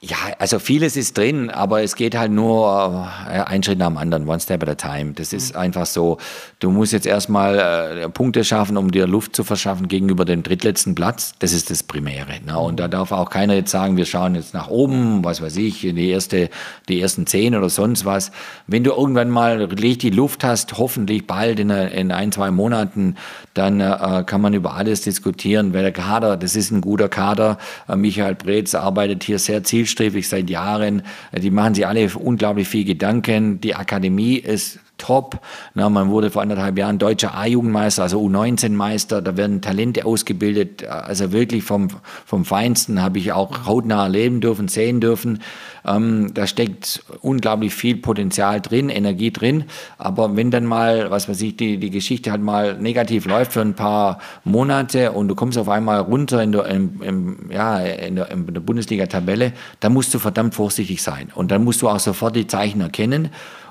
Ja, 0.02 0.16
also 0.38 0.60
vieles 0.60 0.96
ist 0.96 1.18
drin, 1.18 1.50
aber 1.50 1.84
es 1.84 1.98
geht 1.98 2.16
halt 2.18 2.32
nur 2.32 3.06
äh, 3.30 3.42
ein 3.42 3.62
Schritt 3.62 3.80
nach 3.80 3.88
dem 3.88 3.98
anderen, 3.98 4.30
one 4.30 4.40
step 4.40 4.64
at 4.64 4.70
a 4.70 4.76
time. 4.76 5.12
Das 5.12 5.34
ist 5.34 5.54
mhm. 5.54 5.60
einfach 5.60 5.86
so, 5.86 6.18
du 6.60 6.72
musst 6.72 6.94
jetzt 6.94 7.06
erstmal 7.06 7.60
äh, 7.60 8.10
Punkte 8.10 8.46
schaffen, 8.46 8.78
um 8.78 8.92
dir 8.92 9.08
Luft 9.08 9.36
zu 9.36 9.44
verschaffen 9.44 9.90
gegenüber 9.90 10.24
dem 10.24 10.42
drittletzten 10.42 10.96
Platz. 10.96 11.34
Das 11.40 11.52
ist 11.52 11.70
das 11.70 11.84
Primäre. 11.84 12.40
Ne? 12.46 12.58
Und 12.58 12.80
da 12.80 12.88
darf 12.88 13.12
auch 13.12 13.30
keiner 13.30 13.56
jetzt 13.56 13.72
sagen, 13.72 13.98
wir 13.98 14.06
schauen 14.06 14.36
jetzt 14.36 14.54
nach 14.54 14.70
oben, 14.70 15.26
was 15.26 15.42
weiß 15.42 15.58
ich, 15.58 15.84
in 15.84 15.98
die, 15.98 16.08
erste, 16.08 16.50
die 16.88 17.02
ersten 17.02 17.28
zehn 17.28 17.54
oder 17.54 17.68
sonst 17.68 18.06
was. 18.06 18.32
Wenn 18.68 18.86
du 18.86 18.92
irgendwann 18.92 19.30
mal 19.30 19.62
richtig 19.66 20.16
Luft 20.16 20.46
hast, 20.46 20.78
hoffentlich 20.78 21.28
bald 21.28 21.60
in, 21.60 21.72
in 21.72 22.14
ein, 22.14 22.32
zwei 22.32 22.52
Monaten, 22.52 23.16
dann 23.54 23.82
äh, 23.82 24.24
kann 24.26 24.40
man 24.40 24.54
über 24.54 24.76
alles 24.76 25.02
diskutieren. 25.02 25.74
Weil 25.74 25.82
der 25.82 25.92
Kader, 25.92 26.38
das 26.38 26.56
ist 26.56 26.72
ein 26.72 26.80
guter 26.80 27.10
Kader. 27.10 27.58
Äh, 27.90 27.98
Michael 27.98 28.36
Breetz 28.36 28.76
arbeitet 28.76 29.26
hier 29.26 29.40
sehr 29.40 29.62
zielstrebig 29.62 29.89
seit 30.28 30.50
Jahren. 30.50 31.04
Äh, 31.32 31.40
die 31.40 31.52
machen 31.52 31.76
sich 31.76 31.86
alle 31.86 32.10
unglaublich 32.10 32.68
viel 32.68 32.86
Gedanken. 32.86 33.62
Die 33.62 33.76
Akademie 33.76 34.36
ist 34.36 34.80
top. 35.00 35.40
Na, 35.74 35.90
man 35.90 36.10
wurde 36.10 36.30
vor 36.30 36.44
anderthalb 36.44 36.78
Jahren 36.78 37.00
deutscher 37.00 37.36
A-Jugendmeister, 37.36 38.04
also 38.04 38.22
U19-Meister. 38.22 39.22
Da 39.22 39.36
werden 39.36 39.62
Talente 39.62 40.06
ausgebildet. 40.06 40.88
Also 40.88 41.32
wirklich 41.32 41.64
vom, 41.64 41.88
vom 42.26 42.46
Feinsten 42.46 43.02
habe 43.02 43.18
ich 43.18 43.32
auch 43.32 43.66
hautnah 43.66 44.04
erleben 44.04 44.42
dürfen, 44.42 44.68
sehen 44.68 45.00
dürfen. 45.02 45.40
Ähm, 45.86 46.34
da 46.34 46.46
steckt 46.46 47.04
unglaublich 47.22 47.74
viel 47.74 47.98
Potenzial 47.98 48.62
drin, 48.62 48.90
Energie 48.90 49.32
drin. 49.32 49.66
Aber 49.98 50.36
wenn 50.36 50.52
dann 50.52 50.66
mal, 50.66 51.10
was 51.10 51.28
weiß 51.28 51.42
ich, 51.42 51.58
die, 51.58 51.78
die 51.78 51.90
Geschichte 51.90 52.32
halt 52.32 52.42
mal 52.42 52.78
negativ 52.78 53.26
läuft 53.26 53.54
für 53.54 53.62
ein 53.62 53.74
paar 53.74 54.20
Monate 54.44 55.14
und 55.14 55.28
du 55.28 55.36
kommst 55.36 55.58
auf 55.58 55.70
einmal 55.70 56.00
runter 56.02 56.44
in 56.44 56.52
der, 56.52 56.66
im, 56.66 57.02
im, 57.02 57.52
ja, 57.52 57.80
in 57.80 58.16
der, 58.16 58.30
in 58.32 58.54
der 58.54 58.62
Bundesliga-Tabelle, 58.62 59.54
dann 59.80 59.94
musst 59.94 60.14
du 60.14 60.20
verdammt 60.20 60.56
vorsichtig 60.56 61.02
sein. 61.02 61.32
Und 61.34 61.52
dann 61.52 61.64
musst 61.64 61.82
du 61.82 61.90
auch 61.90 62.00
sofort 62.00 62.36
die 62.36 62.48
Zeichen 62.48 62.82
erkennen 62.82 63.30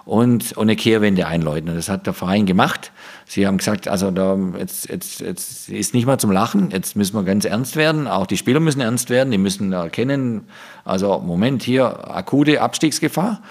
und, 0.09 0.57
eine 0.57 0.75
Kehrwende 0.75 1.27
einläuten. 1.27 1.75
Das 1.75 1.89
hat 1.89 2.07
der 2.07 2.15
Verein 2.15 2.47
gemacht. 2.47 2.93
Sie 3.27 3.47
haben 3.47 3.59
gesagt, 3.59 3.89
also 3.89 4.11
da, 4.11 4.39
jetzt, 4.59 4.89
jetzt, 4.89 5.21
jetzt 5.21 5.69
ist 5.69 5.93
nicht 5.93 6.07
mal 6.07 6.19
zum 6.19 6.33
Lachen, 6.33 6.71
jetzt 6.71 6.97
müssen 6.97 7.15
wir 7.15 7.25
ganz 7.25 7.45
ernst 7.45 7.77
werden. 7.77 8.07
Auch 8.09 8.27
die 8.27 8.39
Spieler 8.39 8.59
müssen 8.59 8.81
ernst 8.81 9.11
werden, 9.11 9.31
die 9.31 9.39
müssen 9.39 9.73
erkennen, 9.73 10.49
also 10.85 11.19
Moment 11.19 11.63
hier, 11.63 12.09
akute 12.11 12.63
Abstiegsgefahr. 12.63 13.43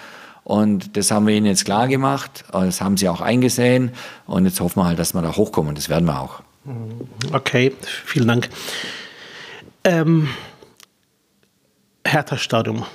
Und 0.44 0.98
das 0.98 1.12
haben 1.12 1.28
wir 1.28 1.36
ihnen 1.36 1.46
jetzt 1.46 1.66
klar 1.66 1.88
gemacht. 1.88 2.46
Das 2.52 2.82
haben 2.82 2.98
sie 2.98 3.08
auch 3.10 3.22
eingesehen. 3.22 3.92
Und 4.26 4.46
jetzt 4.46 4.60
hoffen 4.60 4.80
wir 4.80 4.86
halt, 4.86 4.98
dass 4.98 5.14
wir 5.14 5.22
da 5.22 5.36
hochkommen. 5.36 5.70
Und 5.70 5.78
das 5.78 5.90
werden 5.90 6.06
wir 6.06 6.20
auch. 6.20 6.42
Okay, 7.34 7.74
vielen 8.06 8.30
Dank. 8.30 8.50
Ähm, 9.84 10.30
Hertha-Stadium. 12.06 12.86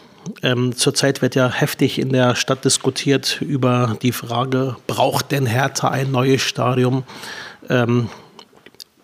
Ähm, 0.43 0.77
zurzeit 0.77 1.23
wird 1.23 1.35
ja 1.35 1.51
heftig 1.51 1.99
in 1.99 2.11
der 2.11 2.35
Stadt 2.35 2.65
diskutiert 2.65 3.41
über 3.41 3.97
die 4.03 4.13
Frage, 4.13 4.77
braucht 4.87 5.33
denn 5.33 5.47
Hertha 5.47 5.89
ein 5.89 6.11
neues 6.11 6.43
Stadion? 6.43 7.05
Ähm, 7.69 8.09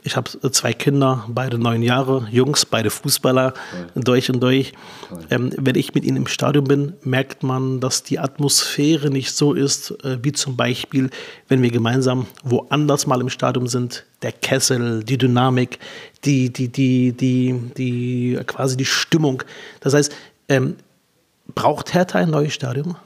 ich 0.04 0.16
habe 0.16 0.30
zwei 0.52 0.72
Kinder, 0.72 1.26
beide 1.28 1.58
neun 1.58 1.82
Jahre, 1.82 2.26
Jungs, 2.30 2.64
beide 2.64 2.88
Fußballer, 2.88 3.52
Toll. 3.52 4.04
durch 4.04 4.30
und 4.30 4.40
durch. 4.40 4.72
Ähm, 5.28 5.52
wenn 5.56 5.74
ich 5.74 5.94
mit 5.94 6.04
ihnen 6.04 6.16
im 6.16 6.26
Stadion 6.26 6.64
bin, 6.64 6.94
merkt 7.02 7.42
man, 7.42 7.80
dass 7.80 8.04
die 8.04 8.18
Atmosphäre 8.18 9.10
nicht 9.10 9.32
so 9.32 9.52
ist, 9.52 9.90
äh, 10.04 10.18
wie 10.22 10.32
zum 10.32 10.56
Beispiel, 10.56 11.10
wenn 11.48 11.62
wir 11.62 11.70
gemeinsam 11.70 12.26
woanders 12.42 13.06
mal 13.06 13.20
im 13.20 13.28
Stadion 13.28 13.66
sind. 13.66 14.06
Der 14.22 14.32
Kessel, 14.32 15.04
die 15.04 15.18
Dynamik, 15.18 15.78
die, 16.24 16.50
die, 16.52 16.68
die, 16.68 17.12
die, 17.12 17.54
die, 17.76 18.38
quasi 18.46 18.76
die 18.76 18.86
Stimmung. 18.86 19.42
Das 19.80 19.92
heißt, 19.94 20.14
ähm, 20.48 20.76
Braucht 21.54 21.94
Hertha 21.94 22.18
ein 22.18 22.30
neues 22.30 22.54
Stadion? 22.54 22.96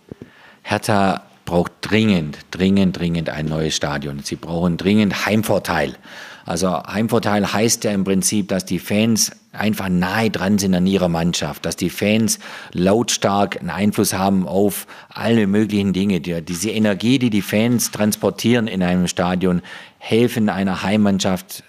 Hertha 0.62 1.22
braucht 1.44 1.72
dringend, 1.80 2.38
dringend, 2.50 2.98
dringend 2.98 3.28
ein 3.28 3.46
neues 3.46 3.74
Stadion. 3.74 4.20
Sie 4.22 4.36
brauchen 4.36 4.76
dringend 4.76 5.26
Heimvorteil. 5.26 5.96
Also 6.44 6.82
Heimvorteil 6.82 7.52
heißt 7.52 7.84
ja 7.84 7.92
im 7.92 8.04
Prinzip, 8.04 8.48
dass 8.48 8.64
die 8.64 8.78
Fans 8.78 9.32
einfach 9.52 9.88
nahe 9.88 10.30
dran 10.30 10.58
sind 10.58 10.74
an 10.74 10.86
ihrer 10.86 11.08
Mannschaft, 11.08 11.64
dass 11.66 11.76
die 11.76 11.90
Fans 11.90 12.38
lautstark 12.72 13.60
einen 13.60 13.70
Einfluss 13.70 14.14
haben 14.14 14.46
auf 14.48 14.86
alle 15.08 15.46
möglichen 15.46 15.92
Dinge. 15.92 16.20
Diese 16.20 16.70
Energie, 16.70 17.18
die 17.18 17.30
die 17.30 17.42
Fans 17.42 17.90
transportieren 17.90 18.66
in 18.66 18.82
einem 18.82 19.06
Stadion, 19.06 19.62
helfen 19.98 20.48
einer 20.48 20.82
Heimmannschaft 20.82 21.64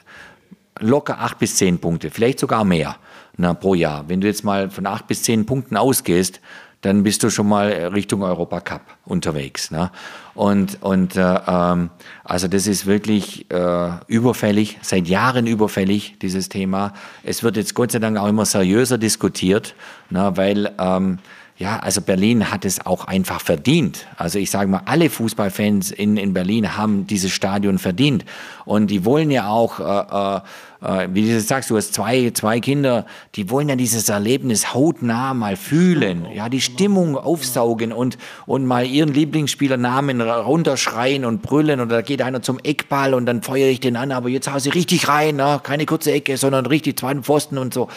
locker 0.80 1.20
acht 1.20 1.40
bis 1.40 1.56
zehn 1.58 1.80
Punkte, 1.80 2.10
vielleicht 2.10 2.40
sogar 2.40 2.64
mehr 2.64 2.96
na, 3.38 3.54
pro 3.54 3.74
Jahr. 3.74 4.06
Wenn 4.08 4.22
du 4.22 4.28
jetzt 4.28 4.44
mal 4.44 4.70
von 4.70 4.86
acht 4.86 5.08
bis 5.08 5.24
zehn 5.24 5.46
Punkten 5.46 5.78
ausgehst, 5.78 6.40
dann 6.84 7.04
bist 7.04 7.24
du 7.24 7.30
schon 7.30 7.48
mal 7.48 7.70
Richtung 7.94 8.24
Europacup 8.24 8.82
unterwegs. 9.06 9.72
Ne? 9.72 9.90
Und, 10.36 10.84
und 10.84 11.16
äh, 11.16 11.40
ähm, 11.48 11.90
also 12.26 12.50
das 12.50 12.68
ist 12.68 12.86
wirklich 12.86 13.50
äh, 13.52 13.90
überfällig, 14.08 14.80
seit 14.82 15.08
Jahren 15.08 15.48
überfällig, 15.48 16.18
dieses 16.22 16.50
Thema. 16.50 16.94
Es 17.24 17.42
wird 17.42 17.56
jetzt 17.56 17.74
Gott 17.74 17.94
sei 17.94 18.00
Dank 18.00 18.18
auch 18.18 18.28
immer 18.28 18.46
seriöser 18.46 18.98
diskutiert, 18.98 19.76
ne? 20.10 20.34
weil 20.36 20.74
ähm, 20.78 21.20
ja, 21.58 21.80
also 21.80 22.02
Berlin 22.02 22.52
hat 22.52 22.66
es 22.66 22.84
auch 22.84 23.06
einfach 23.06 23.40
verdient. 23.40 24.08
Also 24.18 24.40
ich 24.40 24.50
sage 24.50 24.68
mal, 24.68 24.82
alle 24.86 25.12
Fußballfans 25.12 25.92
in, 25.92 26.18
in 26.18 26.34
Berlin 26.34 26.76
haben 26.76 27.06
dieses 27.06 27.32
Stadion 27.32 27.78
verdient. 27.78 28.26
Und 28.66 28.88
die 28.88 29.06
wollen 29.06 29.30
ja 29.30 29.48
auch, 29.50 29.80
äh, 29.80 30.42
äh, 30.84 31.10
wie 31.14 31.30
du 31.30 31.40
sagst, 31.40 31.70
du 31.70 31.78
hast 31.78 31.94
zwei, 31.94 32.32
zwei 32.32 32.60
Kinder, 32.60 33.06
die 33.36 33.52
wollen 33.52 33.70
ja 33.70 33.76
dieses 33.76 34.10
Erlebnis 34.10 34.74
hautnah 34.74 35.36
mal 35.36 35.56
fühlen, 35.56 36.26
ja, 36.34 36.50
die 36.50 36.60
Stimmung 36.60 37.16
aufsaugen 37.16 37.94
und, 37.94 38.18
und 38.48 38.66
mal 38.66 38.88
ihren 38.88 39.14
Lieblingsspielernamen 39.14 40.22
runterschreien 40.22 41.24
und 41.24 41.44
brüllen 41.44 41.80
oder 41.80 41.98
da 41.98 42.02
geht 42.02 42.24
einer 42.24 42.42
zum 42.42 42.58
Eckball 42.64 43.14
und 43.14 43.28
dann 43.28 43.44
feuere 43.44 43.70
ich 43.70 43.80
den 43.80 43.96
an, 43.96 44.12
aber 44.12 44.30
jetzt 44.30 44.52
hau 44.52 44.58
sie 44.58 44.70
richtig 44.70 45.08
rein, 45.08 45.36
ne? 45.36 45.62
keine 45.62 45.86
kurze 45.86 46.12
Ecke, 46.12 46.36
sondern 46.36 46.66
richtig 46.66 46.98
zweiten 46.98 47.22
Pfosten 47.22 47.60
und 47.60 47.76
so. 47.76 47.90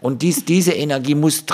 Und 0.00 0.22
dies, 0.22 0.44
diese 0.44 0.72
Energie 0.72 1.14
muss, 1.14 1.44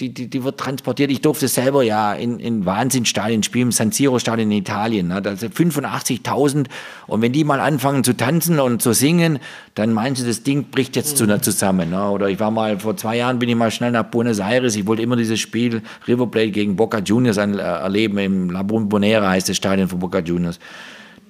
die, 0.00 0.12
die, 0.12 0.26
die 0.28 0.44
wird 0.44 0.58
transportiert. 0.58 1.10
Ich 1.10 1.20
durfte 1.20 1.46
selber 1.46 1.82
ja 1.84 2.12
in, 2.12 2.40
in 2.40 2.66
Wahnsinnstadien 2.66 3.42
spielen, 3.42 3.68
im 3.68 3.72
San 3.72 3.92
Siro-Stadion 3.92 4.50
in 4.50 4.58
Italien. 4.58 5.08
Ne? 5.08 5.22
Also 5.24 5.46
85.000. 5.46 6.66
Und 7.06 7.22
wenn 7.22 7.32
die 7.32 7.44
mal 7.44 7.60
anfangen 7.60 8.02
zu 8.02 8.16
tanzen 8.16 8.58
und 8.58 8.82
zu 8.82 8.92
singen, 8.92 9.38
dann 9.74 9.92
meinst 9.92 10.22
du, 10.22 10.26
das 10.26 10.42
Ding 10.42 10.70
bricht 10.70 10.96
jetzt 10.96 11.16
zu, 11.16 11.40
zusammen. 11.40 11.90
Ne? 11.90 12.10
Oder 12.10 12.28
ich 12.28 12.40
war 12.40 12.50
mal, 12.50 12.80
vor 12.80 12.96
zwei 12.96 13.16
Jahren 13.16 13.38
bin 13.38 13.48
ich 13.48 13.56
mal 13.56 13.70
schnell 13.70 13.92
nach 13.92 14.04
Buenos 14.04 14.40
Aires. 14.40 14.74
Ich 14.74 14.86
wollte 14.86 15.02
immer 15.02 15.16
dieses 15.16 15.38
Spiel 15.38 15.82
River 16.08 16.26
Plate 16.26 16.50
gegen 16.50 16.74
Boca 16.74 16.98
Juniors 16.98 17.36
erleben. 17.36 18.18
Im 18.18 18.50
La 18.50 18.62
Bombonera 18.62 19.30
heißt 19.30 19.48
das 19.48 19.56
Stadion 19.56 19.88
von 19.88 20.00
Boca 20.00 20.18
Juniors 20.18 20.58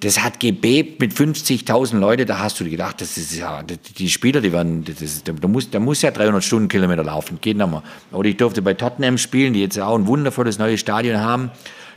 das 0.03 0.21
hat 0.21 0.39
gebebt 0.41 0.99
mit 0.99 1.13
50.000 1.13 1.97
Leuten, 1.97 2.25
da 2.25 2.39
hast 2.39 2.59
du 2.59 2.69
gedacht, 2.69 2.99
das 2.99 3.17
ist 3.17 3.35
ja, 3.35 3.63
die 3.63 4.09
Spieler, 4.09 4.41
die 4.41 4.51
waren, 4.51 4.83
das, 4.83 5.23
da, 5.23 5.47
muss, 5.47 5.69
da 5.69 5.79
muss 5.79 6.01
ja 6.01 6.11
300 6.11 6.43
Stundenkilometer 6.43 7.05
laufen, 7.05 7.39
geht 7.39 7.55
mehr. 7.55 7.83
Oder 8.11 8.27
ich 8.27 8.35
durfte 8.35 8.61
bei 8.61 8.73
Tottenham 8.73 9.17
spielen, 9.17 9.53
die 9.53 9.61
jetzt 9.61 9.79
auch 9.79 9.97
ein 9.97 10.05
wundervolles 10.05 10.59
neues 10.59 10.81
Stadion 10.81 11.21
haben. 11.21 11.51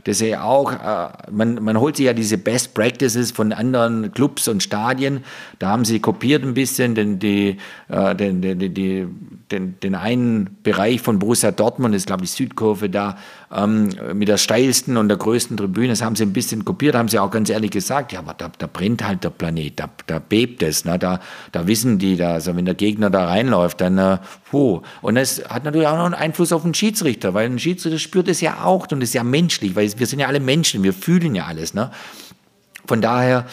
das 0.05 0.21
ist 0.21 0.29
ja 0.29 0.45
auch, 0.45 0.73
äh, 0.73 1.09
man, 1.33 1.65
man 1.65 1.81
holt 1.81 1.97
sich 1.97 2.07
ja 2.07 2.13
diese 2.13 2.39
Best 2.39 2.75
Practices 2.75 3.33
von 3.33 3.53
anderen 3.53 4.13
Clubs 4.13 4.47
und 4.47 4.63
Stadien. 4.63 5.25
Da 5.59 5.71
haben 5.71 5.85
sie 5.85 5.99
kopiert 5.99 6.45
ein 6.45 6.55
bisschen 6.55 6.95
den, 6.95 7.19
die, 7.19 7.57
äh, 7.89 8.15
den, 8.15 8.41
den, 8.41 8.59
den, 9.51 9.81
den 9.81 9.95
einen 9.97 10.59
Bereich 10.63 11.01
von 11.01 11.19
Borussia 11.19 11.51
Dortmund, 11.51 11.93
das 11.93 12.03
ist 12.03 12.07
glaube 12.07 12.23
ich 12.23 12.31
Südkurve 12.31 12.89
da, 12.89 13.17
ähm, 13.55 13.91
mit 14.15 14.29
der 14.29 14.37
steilsten 14.39 14.97
und 14.97 15.09
der 15.09 15.17
größten 15.17 15.57
Tribüne. 15.57 15.89
Das 15.89 16.03
haben 16.03 16.17
sie 16.17 16.25
ein 16.25 16.33
bisschen 16.33 16.65
kopiert, 16.65 16.95
haben 16.95 17.09
sie 17.09 17.19
auch 17.19 17.31
ganz 17.31 17.49
ehrlich 17.51 17.71
gesagt, 17.71 18.13
ja, 18.13 18.21
aber 18.21 18.35
da, 18.35 18.51
da 18.59 18.67
brennt 18.67 19.07
halt 19.07 19.25
der 19.25 19.31
Planet, 19.31 19.79
da, 19.79 19.89
da 20.07 20.19
bebt 20.19 20.63
es, 20.63 20.85
ne? 20.85 20.99
da, 20.99 21.21
da 21.53 21.67
wissen 21.67 21.99
die, 21.99 22.17
da, 22.17 22.35
also 22.35 22.57
wenn 22.57 22.65
der 22.65 22.75
Gegner 22.75 23.11
da 23.11 23.27
reinläuft, 23.27 23.81
dann, 23.81 23.99
äh, 23.99 24.19
puh. 24.51 24.83
Und 25.03 25.15
das 25.15 25.43
hat 25.49 25.65
natürlich 25.65 25.87
auch 25.87 25.97
noch 25.97 26.07
einen 26.07 26.15
Einfluss 26.15 26.53
auf 26.53 26.63
den 26.63 26.75
Schiedsrichter, 26.75 27.35
weil 27.35 27.47
ein 27.47 27.59
Schiedsrichter 27.59 27.99
spürt 27.99 28.29
es 28.29 28.41
ja 28.41 28.65
auch 28.65 28.87
und 28.91 29.03
ist 29.03 29.15
ja 29.15 29.25
menschlich, 29.25 29.77
weil 29.77 29.91
wir 29.99 30.07
sind 30.07 30.19
ja 30.19 30.27
alle 30.27 30.41
Menschen, 30.41 30.83
wir 30.83 30.93
fühlen 30.93 31.35
ja 31.35 31.47
alles. 31.47 31.75
Ne? 31.75 31.91
Von 32.87 33.01
daher, 33.01 33.47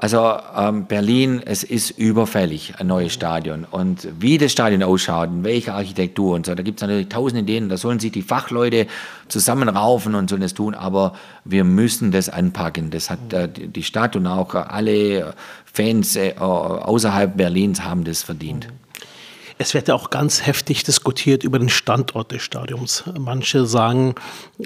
also 0.00 0.38
ähm, 0.56 0.86
Berlin, 0.86 1.42
es 1.44 1.64
ist 1.64 1.90
überfällig, 1.90 2.74
ein 2.78 2.86
neues 2.86 3.12
Stadion. 3.12 3.66
Und 3.68 4.06
wie 4.20 4.38
das 4.38 4.52
Stadion 4.52 4.84
ausschaut, 4.84 5.28
in 5.28 5.42
welcher 5.42 5.74
Architektur 5.74 6.36
und 6.36 6.46
so, 6.46 6.54
da 6.54 6.62
gibt 6.62 6.78
es 6.78 6.82
natürlich 6.82 7.08
tausende 7.08 7.42
Ideen, 7.42 7.68
da 7.68 7.76
sollen 7.76 7.98
sich 7.98 8.12
die 8.12 8.22
Fachleute 8.22 8.86
zusammenraufen 9.26 10.14
und 10.14 10.30
sollen 10.30 10.42
das 10.42 10.54
tun, 10.54 10.76
aber 10.76 11.14
wir 11.44 11.64
müssen 11.64 12.12
das 12.12 12.28
anpacken. 12.28 12.90
Das 12.90 13.10
hat 13.10 13.32
äh, 13.32 13.48
die 13.48 13.82
Stadt 13.82 14.14
und 14.14 14.28
auch 14.28 14.54
alle 14.54 15.34
Fans 15.64 16.14
äh, 16.14 16.34
außerhalb 16.38 17.36
Berlins 17.36 17.82
haben 17.82 18.04
das 18.04 18.22
verdient. 18.22 18.68
Es 19.60 19.74
wird 19.74 19.88
ja 19.88 19.94
auch 19.94 20.10
ganz 20.10 20.46
heftig 20.46 20.84
diskutiert 20.84 21.42
über 21.42 21.58
den 21.58 21.68
Standort 21.68 22.30
des 22.30 22.42
Stadions. 22.42 23.02
Manche 23.18 23.66
sagen, 23.66 24.14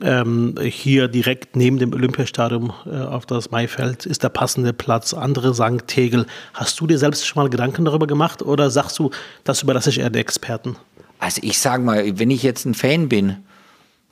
ähm, 0.03 0.55
hier 0.63 1.09
direkt 1.09 1.57
neben 1.57 1.79
dem 1.79 1.95
Olympiastadion 1.95 2.75
äh, 2.85 3.01
auf 3.01 3.25
das 3.25 3.51
Maifeld 3.51 4.05
ist 4.05 4.23
der 4.23 4.29
passende 4.29 4.75
Platz. 4.75 5.15
Andere 5.15 5.55
sagen 5.55 5.81
Tegel. 5.87 6.27
Hast 6.53 6.79
du 6.79 6.87
dir 6.87 6.99
selbst 6.99 7.27
schon 7.27 7.43
mal 7.43 7.49
Gedanken 7.49 7.87
darüber 7.87 8.07
gemacht 8.07 8.43
oder 8.43 8.69
sagst 8.69 8.99
du, 8.99 9.11
das 9.45 9.63
überlasse 9.63 9.89
ich 9.89 10.01
eher 10.01 10.11
den 10.11 10.21
Experten? 10.21 10.77
Also 11.19 11.41
ich 11.43 11.59
sage 11.59 11.83
mal, 11.83 12.19
wenn 12.19 12.31
ich 12.31 12.43
jetzt 12.43 12.67
ein 12.67 12.75
Fan 12.75 13.09
bin, 13.09 13.39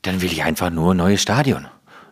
dann 0.00 0.22
will 0.22 0.32
ich 0.32 0.44
einfach 0.44 0.70
nur 0.70 0.94
ein 0.94 0.96
neues 0.96 1.20
Stadion. 1.20 1.66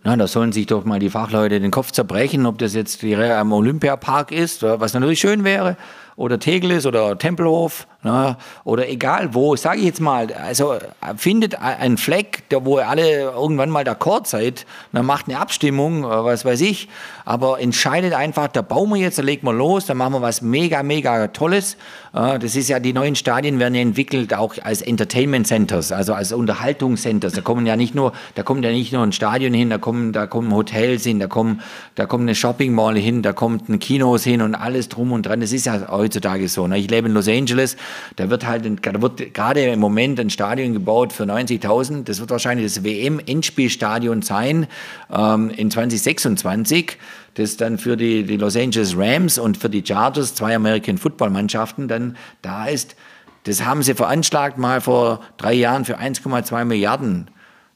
Na, 0.04 0.14
da 0.16 0.26
sollen 0.26 0.52
sich 0.52 0.66
doch 0.66 0.84
mal 0.84 0.98
die 0.98 1.10
Fachleute 1.10 1.58
den 1.58 1.70
Kopf 1.70 1.90
zerbrechen, 1.90 2.46
ob 2.46 2.58
das 2.58 2.74
jetzt 2.74 3.02
am 3.02 3.52
Olympiapark 3.52 4.30
ist, 4.30 4.62
was 4.62 4.94
natürlich 4.94 5.20
schön 5.20 5.42
wäre, 5.42 5.76
oder 6.18 6.38
Tegel 6.38 6.72
ist 6.72 6.84
oder 6.84 7.16
Tempelhof 7.16 7.86
na, 8.04 8.36
oder 8.62 8.88
egal 8.88 9.34
wo, 9.34 9.56
sage 9.56 9.80
ich 9.80 9.86
jetzt 9.86 10.00
mal, 10.00 10.32
also 10.32 10.76
findet 11.16 11.60
einen 11.60 11.98
Fleck, 11.98 12.48
der, 12.48 12.64
wo 12.64 12.78
ihr 12.78 12.88
alle 12.88 13.22
irgendwann 13.22 13.70
mal 13.70 13.82
d'accord 13.82 14.28
seid, 14.28 14.66
dann 14.92 15.04
macht 15.04 15.26
eine 15.26 15.40
Abstimmung, 15.40 16.04
äh, 16.04 16.06
was 16.06 16.44
weiß 16.44 16.60
ich, 16.60 16.88
aber 17.24 17.60
entscheidet 17.60 18.14
einfach, 18.14 18.46
da 18.46 18.62
bauen 18.62 18.90
wir 18.90 18.98
jetzt, 18.98 19.18
da 19.18 19.22
legen 19.22 19.44
wir 19.44 19.52
los, 19.52 19.86
da 19.86 19.94
machen 19.94 20.12
wir 20.12 20.22
was 20.22 20.42
mega, 20.42 20.84
mega 20.84 21.26
Tolles. 21.28 21.76
Das 22.10 22.56
ist 22.56 22.68
ja, 22.68 22.80
die 22.80 22.94
neuen 22.94 23.14
Stadien 23.14 23.58
werden 23.58 23.74
ja 23.74 23.82
entwickelt 23.82 24.32
auch 24.32 24.54
als 24.62 24.80
Entertainment 24.80 25.46
Centers, 25.46 25.92
also 25.92 26.14
als 26.14 26.32
Unterhaltungscenters. 26.32 27.34
Da 27.34 27.42
kommen 27.42 27.66
ja 27.66 27.76
nicht 27.76 27.94
nur, 27.94 28.12
da 28.34 28.42
kommt 28.42 28.64
ja 28.64 28.70
nicht 28.70 28.94
nur 28.94 29.02
ein 29.02 29.12
Stadion 29.12 29.52
hin, 29.52 29.68
da 29.68 29.76
kommen, 29.76 30.14
da 30.14 30.26
kommen 30.26 30.52
Hotels 30.54 31.04
hin, 31.04 31.20
da 31.20 31.26
kommen, 31.26 31.60
da 31.96 32.06
kommen 32.06 32.24
eine 32.24 32.34
Shopping 32.34 32.72
Mall 32.72 32.96
hin, 32.96 33.20
da 33.22 33.34
kommt 33.34 33.68
ein 33.68 33.78
Kinos 33.78 34.24
hin 34.24 34.40
und 34.40 34.54
alles 34.54 34.88
drum 34.88 35.12
und 35.12 35.26
dran. 35.26 35.40
Das 35.40 35.52
ist 35.52 35.66
ja 35.66 35.86
heutzutage 36.08 36.48
so. 36.48 36.66
Ne? 36.66 36.78
Ich 36.78 36.90
lebe 36.90 37.08
in 37.08 37.14
Los 37.14 37.28
Angeles, 37.28 37.76
da 38.16 38.30
wird 38.30 38.46
halt, 38.46 38.64
da 38.82 39.02
wird 39.02 39.34
gerade 39.34 39.64
im 39.64 39.80
Moment 39.80 40.18
ein 40.18 40.30
Stadion 40.30 40.72
gebaut 40.72 41.12
für 41.12 41.24
90.000. 41.24 42.04
Das 42.04 42.20
wird 42.20 42.30
wahrscheinlich 42.30 42.66
das 42.66 42.82
WM-Endspielstadion 42.82 44.22
sein 44.22 44.66
ähm, 45.12 45.50
in 45.50 45.70
2026 45.70 46.96
das 47.34 47.56
dann 47.56 47.78
für 47.78 47.96
die, 47.96 48.24
die 48.24 48.36
Los 48.36 48.56
Angeles 48.56 48.96
Rams 48.96 49.38
und 49.38 49.58
für 49.58 49.70
die 49.70 49.84
Chargers, 49.86 50.34
zwei 50.34 50.56
American 50.56 50.98
Football 50.98 51.30
Mannschaften, 51.30 51.86
dann 51.86 52.16
da 52.42 52.66
ist. 52.66 52.96
Das 53.44 53.64
haben 53.64 53.84
sie 53.84 53.94
veranschlagt 53.94 54.58
mal 54.58 54.80
vor 54.80 55.20
drei 55.36 55.52
Jahren 55.52 55.84
für 55.84 56.00
1,2 56.00 56.64
Milliarden. 56.64 57.30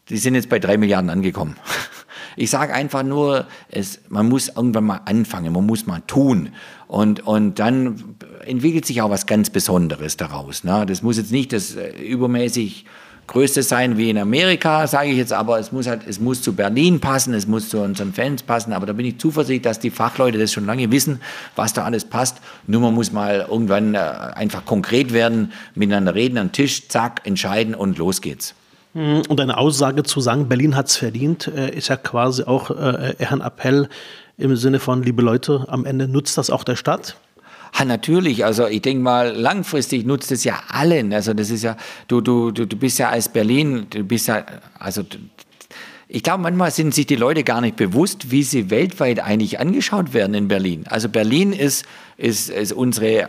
Die 0.09 0.17
sind 0.17 0.35
jetzt 0.35 0.49
bei 0.49 0.59
drei 0.59 0.79
Milliarden 0.79 1.11
angekommen. 1.11 1.57
Ich 2.37 2.51
sage 2.51 2.75
einfach 2.75 3.03
nur, 3.03 3.47
es, 3.69 4.01
man 4.09 4.29
muss 4.29 4.49
irgendwann 4.49 4.85
mal 4.85 5.01
anfangen, 5.05 5.53
man 5.53 5.67
muss 5.67 5.87
mal 5.87 6.01
tun. 6.07 6.51
Und, 6.89 7.27
und 7.27 7.59
dann 7.59 8.17
entwickelt 8.45 8.85
sich 8.85 9.01
auch 9.03 9.11
was 9.11 9.27
ganz 9.27 9.51
Besonderes 9.51 10.17
daraus. 10.17 10.65
Ne? 10.65 10.85
Das 10.87 11.03
muss 11.03 11.17
jetzt 11.17 11.33
nicht 11.33 11.53
das 11.53 11.77
äh, 11.77 11.91
übermäßig 12.03 12.87
Größte 13.29 13.63
sein 13.63 13.97
wie 13.97 14.11
in 14.11 14.19
Amerika, 14.19 14.87
sage 14.87 15.11
ich 15.11 15.17
jetzt, 15.17 15.33
aber 15.33 15.59
es 15.59 15.73
muss 15.73 15.87
halt, 15.87 16.03
es 16.07 16.21
muss 16.21 16.43
zu 16.43 16.55
Berlin 16.55 17.01
passen, 17.01 17.33
es 17.35 17.47
muss 17.47 17.69
zu 17.69 17.81
unseren 17.81 18.13
Fans 18.13 18.43
passen, 18.43 18.73
aber 18.73 18.85
da 18.85 18.93
bin 18.93 19.07
ich 19.07 19.19
zuversichtlich, 19.19 19.63
dass 19.63 19.79
die 19.79 19.91
Fachleute 19.91 20.39
das 20.39 20.53
schon 20.53 20.67
lange 20.67 20.91
wissen, 20.91 21.21
was 21.55 21.73
da 21.73 21.85
alles 21.85 22.05
passt. 22.05 22.39
Nur 22.67 22.81
man 22.81 22.95
muss 22.95 23.13
mal 23.13 23.47
irgendwann 23.49 23.95
äh, 23.95 23.99
einfach 23.99 24.65
konkret 24.65 25.13
werden, 25.13 25.53
miteinander 25.75 26.15
reden, 26.15 26.37
am 26.37 26.53
Tisch, 26.53 26.89
zack, 26.89 27.23
entscheiden 27.25 27.75
und 27.75 27.97
los 27.97 28.21
geht's. 28.21 28.55
Mhm. 28.95 29.23
Und 29.29 29.41
eine 29.41 29.57
Aussage 29.57 30.03
zu 30.03 30.21
sagen, 30.21 30.49
Berlin 30.49 30.77
hat 30.77 30.89
es 30.89 30.97
verdient, 30.97 31.49
äh, 31.49 31.75
ist 31.75 31.89
ja 31.89 31.97
quasi 31.97 32.45
auch 32.45 32.71
eher 32.71 33.33
ein 33.33 33.41
Appell 33.41 33.89
im 34.39 34.57
Sinne 34.57 34.81
von, 34.81 35.03
liebe 35.03 35.23
Leute, 35.23 35.67
am 35.69 35.85
Ende 35.85 36.09
nutzt 36.09 36.39
das 36.39 36.51
auch 36.51 36.65
der 36.65 36.77
Stadt? 36.77 37.17
Ha, 37.79 37.85
natürlich, 37.87 38.45
also 38.45 38.67
ich 38.67 38.83
denke 38.83 39.03
mal, 39.03 39.35
langfristig 39.35 40.05
nutzt 40.05 40.31
es 40.31 40.45
ja 40.45 40.61
allen. 40.69 41.13
Also 41.13 41.33
das 41.33 41.51
ist 41.51 41.63
ja, 41.63 41.77
du, 42.09 42.21
du, 42.21 42.51
du, 42.51 42.67
du 42.67 42.77
bist 42.77 42.99
ja 42.99 43.09
als 43.09 43.31
Berlin, 43.31 43.87
du 43.89 44.05
bist 44.05 44.29
ja, 44.29 44.45
also 44.79 45.03
ich 46.09 46.23
glaube, 46.23 46.43
manchmal 46.43 46.71
sind 46.71 46.95
sich 46.95 47.07
die 47.07 47.17
Leute 47.17 47.43
gar 47.43 47.63
nicht 47.63 47.77
bewusst, 47.77 48.31
wie 48.31 48.43
sie 48.43 48.69
weltweit 48.69 49.21
eigentlich 49.21 49.59
angeschaut 49.59 50.13
werden 50.13 50.35
in 50.35 50.49
Berlin. 50.49 50.85
Also 50.87 51.09
Berlin 51.09 51.55
ist, 51.55 51.87
ist, 52.19 52.51
ist 52.51 52.73
unsere, 52.73 53.29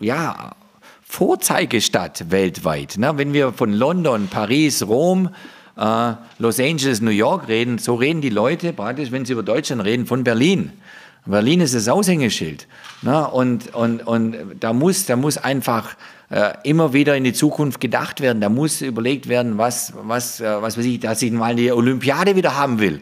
ja, 0.00 0.56
Vorzeigestadt 1.08 2.30
weltweit. 2.30 2.98
Ne? 2.98 3.12
Wenn 3.16 3.32
wir 3.32 3.52
von 3.52 3.72
London, 3.72 4.28
Paris, 4.28 4.86
Rom, 4.86 5.30
äh, 5.76 6.12
Los 6.38 6.60
Angeles, 6.60 7.00
New 7.00 7.10
York 7.10 7.48
reden, 7.48 7.78
so 7.78 7.94
reden 7.94 8.20
die 8.20 8.28
Leute 8.28 8.72
praktisch, 8.74 9.10
wenn 9.10 9.24
sie 9.24 9.32
über 9.32 9.42
Deutschland 9.42 9.82
reden, 9.84 10.06
von 10.06 10.22
Berlin. 10.22 10.72
Berlin 11.24 11.60
ist 11.60 11.74
das 11.74 11.88
Aushängeschild. 11.88 12.68
Ne? 13.02 13.26
Und, 13.26 13.74
und, 13.74 14.06
und 14.06 14.36
da, 14.60 14.72
muss, 14.72 15.06
da 15.06 15.16
muss 15.16 15.38
einfach 15.38 15.96
äh, 16.30 16.52
immer 16.62 16.92
wieder 16.92 17.16
in 17.16 17.24
die 17.24 17.32
Zukunft 17.32 17.80
gedacht 17.80 18.20
werden. 18.20 18.40
Da 18.40 18.50
muss 18.50 18.82
überlegt 18.82 19.28
werden, 19.28 19.56
was, 19.56 19.94
was, 20.02 20.40
äh, 20.40 20.62
was 20.62 20.76
weiß 20.76 20.84
ich, 20.84 21.00
dass 21.00 21.22
ich 21.22 21.32
mal 21.32 21.56
die 21.56 21.72
Olympiade 21.72 22.36
wieder 22.36 22.54
haben 22.54 22.80
will 22.80 23.00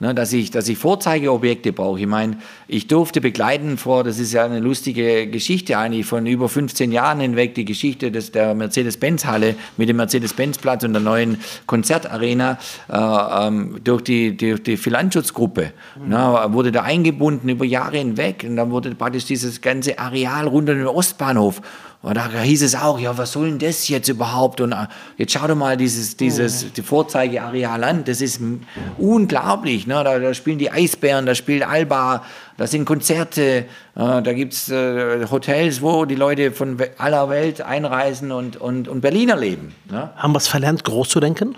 ne, 0.00 0.14
dass, 0.14 0.32
ich, 0.32 0.50
dass 0.50 0.68
ich 0.68 0.78
Vorzeigeobjekte 0.78 1.72
brauche. 1.72 2.00
Ich 2.00 2.06
meine, 2.06 2.38
ich 2.66 2.86
durfte 2.86 3.20
begleiten 3.20 3.78
vor, 3.78 4.04
das 4.04 4.18
ist 4.18 4.32
ja 4.32 4.44
eine 4.44 4.60
lustige 4.60 5.26
Geschichte 5.26 5.78
eigentlich, 5.78 6.06
von 6.06 6.26
über 6.26 6.48
15 6.48 6.92
Jahren 6.92 7.20
hinweg, 7.20 7.54
die 7.54 7.64
Geschichte 7.64 8.10
des, 8.10 8.32
der 8.32 8.54
Mercedes-Benz-Halle 8.54 9.54
mit 9.76 9.88
dem 9.88 9.96
Mercedes-Benz-Platz 9.96 10.84
und 10.84 10.92
der 10.92 11.02
neuen 11.02 11.38
Konzertarena 11.66 12.58
äh, 12.88 13.46
ähm, 13.46 13.80
durch 13.82 14.02
die, 14.02 14.36
durch 14.36 14.62
die 14.62 14.76
Finanzschutzgruppe. 14.76 15.72
Mhm. 16.00 16.08
Ne, 16.08 16.46
wurde 16.48 16.72
da 16.72 16.82
eingebunden 16.82 17.48
über 17.48 17.64
Jahre 17.64 17.98
hinweg 17.98 18.44
und 18.48 18.56
dann 18.56 18.70
wurde 18.70 18.94
praktisch 18.94 19.24
dieses 19.24 19.60
ganze 19.60 19.98
Areal 19.98 20.46
rund 20.46 20.68
um 20.68 20.76
den 20.76 20.86
Ostbahnhof 20.86 21.60
und 22.00 22.16
da 22.16 22.28
hieß 22.28 22.62
es 22.62 22.76
auch, 22.76 23.00
ja, 23.00 23.18
was 23.18 23.32
soll 23.32 23.48
denn 23.48 23.58
das 23.58 23.88
jetzt 23.88 24.08
überhaupt? 24.08 24.60
Und 24.60 24.70
äh, 24.70 24.86
jetzt 25.16 25.32
schau 25.32 25.48
dir 25.48 25.56
mal 25.56 25.76
dieses, 25.76 26.16
dieses 26.16 26.72
die 26.72 26.82
Vorzeigeareal 26.82 27.82
an. 27.82 28.04
Das 28.04 28.20
ist 28.20 28.40
unglaublich. 28.98 29.88
Ne? 29.88 30.04
Da, 30.04 30.20
da, 30.20 30.32
spielen 30.32 30.58
die 30.58 30.70
Eisbären, 30.70 31.26
da 31.26 31.34
spielt 31.34 31.66
Alba, 31.66 32.24
da 32.56 32.66
sind 32.68 32.84
Konzerte, 32.84 33.42
äh, 33.42 33.64
da 33.94 34.32
gibt 34.32 34.52
es 34.52 34.68
äh, 34.68 35.26
Hotels, 35.28 35.82
wo 35.82 36.04
die 36.04 36.14
Leute 36.14 36.52
von 36.52 36.78
aller 36.98 37.28
Welt 37.30 37.62
einreisen 37.62 38.30
und, 38.30 38.56
und, 38.56 38.86
und 38.86 39.00
Berliner 39.00 39.36
leben. 39.36 39.74
Ne? 39.90 40.10
Haben 40.14 40.32
wir 40.32 40.38
es 40.38 40.46
verlernt, 40.46 40.84
groß 40.84 41.08
zu 41.08 41.18
denken? 41.18 41.56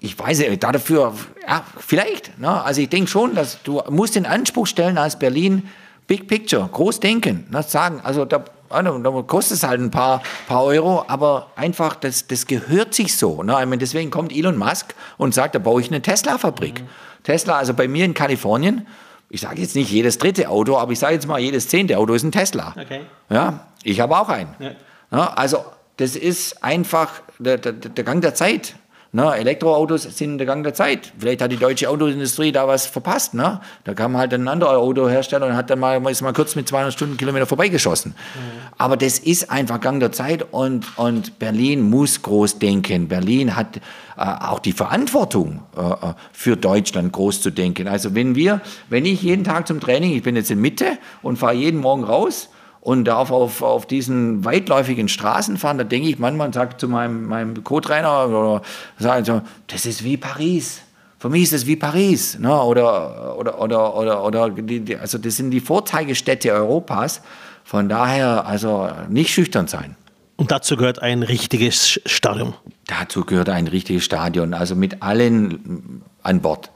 ich 0.00 0.18
weiß 0.18 0.40
nicht, 0.40 0.62
dafür, 0.62 1.14
ja, 1.48 1.64
vielleicht. 1.78 2.38
Ne? 2.38 2.62
Also 2.62 2.82
ich 2.82 2.90
denke 2.90 3.10
schon, 3.10 3.34
dass 3.34 3.62
du 3.62 3.80
musst 3.88 4.16
den 4.16 4.26
Anspruch 4.26 4.66
stellen 4.66 4.98
als 4.98 5.18
Berlin, 5.18 5.62
Big 6.06 6.28
Picture, 6.28 6.68
groß 6.70 7.00
denken. 7.00 7.46
Ne? 7.50 7.62
Sagen, 7.62 8.00
also 8.02 8.26
da 8.26 8.44
da 8.82 9.22
kostet 9.22 9.58
es 9.58 9.62
halt 9.62 9.80
ein 9.80 9.90
paar, 9.90 10.22
paar 10.46 10.64
Euro, 10.64 11.04
aber 11.08 11.50
einfach, 11.56 11.94
das, 11.96 12.26
das 12.26 12.46
gehört 12.46 12.94
sich 12.94 13.16
so. 13.16 13.42
Ne? 13.42 13.52
Ich 13.52 13.66
meine, 13.66 13.78
deswegen 13.78 14.10
kommt 14.10 14.32
Elon 14.32 14.56
Musk 14.56 14.94
und 15.16 15.34
sagt, 15.34 15.54
da 15.54 15.58
baue 15.58 15.80
ich 15.80 15.88
eine 15.88 16.02
Tesla-Fabrik. 16.02 16.82
Mhm. 16.82 16.88
Tesla, 17.22 17.58
also 17.58 17.74
bei 17.74 17.88
mir 17.88 18.04
in 18.04 18.14
Kalifornien, 18.14 18.86
ich 19.30 19.40
sage 19.40 19.60
jetzt 19.60 19.74
nicht 19.74 19.90
jedes 19.90 20.18
dritte 20.18 20.48
Auto, 20.48 20.76
aber 20.76 20.92
ich 20.92 20.98
sage 20.98 21.14
jetzt 21.14 21.26
mal, 21.26 21.40
jedes 21.40 21.68
zehnte 21.68 21.98
Auto 21.98 22.14
ist 22.14 22.22
ein 22.22 22.32
Tesla. 22.32 22.74
Okay. 22.80 23.00
Ja, 23.30 23.66
ich 23.82 24.00
habe 24.00 24.16
auch 24.16 24.28
einen. 24.28 24.54
Ja. 24.58 24.70
Ja, 25.10 25.32
also 25.34 25.64
das 25.96 26.16
ist 26.16 26.62
einfach 26.62 27.22
der, 27.38 27.58
der, 27.58 27.72
der 27.72 28.04
Gang 28.04 28.20
der 28.20 28.34
Zeit. 28.34 28.74
Ne, 29.14 29.32
Elektroautos 29.32 30.02
sind 30.02 30.38
der 30.38 30.46
Gang 30.48 30.64
der 30.64 30.74
Zeit. 30.74 31.12
Vielleicht 31.16 31.40
hat 31.40 31.52
die 31.52 31.56
deutsche 31.56 31.88
Autoindustrie 31.88 32.50
da 32.50 32.66
was 32.66 32.86
verpasst. 32.86 33.32
Ne? 33.32 33.60
Da 33.84 33.94
kam 33.94 34.16
halt 34.16 34.34
ein 34.34 34.48
anderer 34.48 34.76
Autohersteller 34.76 35.46
und 35.46 35.54
hat 35.54 35.70
dann 35.70 35.78
mal, 35.78 36.04
ist 36.10 36.20
mal 36.20 36.32
kurz 36.32 36.56
mit 36.56 36.68
200 36.68 36.92
Stundenkilometer 36.92 37.46
vorbeigeschossen. 37.46 38.10
Mhm. 38.10 38.40
Aber 38.76 38.96
das 38.96 39.20
ist 39.20 39.52
einfach 39.52 39.80
Gang 39.80 40.00
der 40.00 40.10
Zeit 40.10 40.44
und, 40.50 40.98
und 40.98 41.38
Berlin 41.38 41.88
muss 41.88 42.22
groß 42.22 42.58
denken. 42.58 43.06
Berlin 43.06 43.54
hat 43.54 43.76
äh, 43.76 43.80
auch 44.16 44.58
die 44.58 44.72
Verantwortung 44.72 45.62
äh, 45.76 45.80
äh, 45.80 46.14
für 46.32 46.56
Deutschland 46.56 47.12
groß 47.12 47.40
zu 47.40 47.50
denken. 47.50 47.86
Also 47.86 48.16
wenn 48.16 48.34
wir, 48.34 48.62
wenn 48.88 49.04
ich 49.04 49.22
jeden 49.22 49.44
Tag 49.44 49.68
zum 49.68 49.78
Training, 49.78 50.10
ich 50.10 50.24
bin 50.24 50.34
jetzt 50.34 50.50
in 50.50 50.60
Mitte 50.60 50.98
und 51.22 51.38
fahre 51.38 51.54
jeden 51.54 51.78
Morgen 51.78 52.02
raus, 52.02 52.48
und 52.84 53.06
darf 53.06 53.30
auf, 53.30 53.62
auf 53.62 53.86
diesen 53.86 54.44
weitläufigen 54.44 55.08
Straßen 55.08 55.56
fahren, 55.56 55.78
da 55.78 55.84
denke 55.84 56.08
ich 56.08 56.18
manchmal 56.18 56.52
sage 56.52 56.76
zu 56.76 56.86
meinem, 56.86 57.24
meinem 57.24 57.64
Co-Trainer 57.64 58.28
oder 58.28 58.62
sage 58.98 59.24
so, 59.24 59.42
das 59.68 59.86
ist 59.86 60.04
wie 60.04 60.18
Paris. 60.18 60.82
Für 61.18 61.30
mich 61.30 61.44
ist 61.44 61.54
das 61.54 61.66
wie 61.66 61.76
Paris. 61.76 62.38
Ne? 62.38 62.54
Oder, 62.62 63.38
oder, 63.38 63.58
oder, 63.58 63.94
oder, 63.96 64.24
oder 64.24 64.50
die, 64.50 64.96
also 64.98 65.16
das 65.16 65.38
sind 65.38 65.50
die 65.50 65.60
Vorzeigestädte 65.60 66.52
Europas. 66.52 67.22
Von 67.64 67.88
daher, 67.88 68.44
also 68.46 68.90
nicht 69.08 69.32
schüchtern 69.32 69.66
sein. 69.66 69.96
Und 70.36 70.50
dazu 70.50 70.76
gehört 70.76 70.98
ein 70.98 71.22
richtiges 71.22 72.02
Stadion. 72.04 72.52
Dazu 72.86 73.24
gehört 73.24 73.48
ein 73.48 73.66
richtiges 73.66 74.04
Stadion, 74.04 74.52
also 74.52 74.76
mit 74.76 75.02
allen 75.02 76.02
an 76.22 76.42
Bord. 76.42 76.70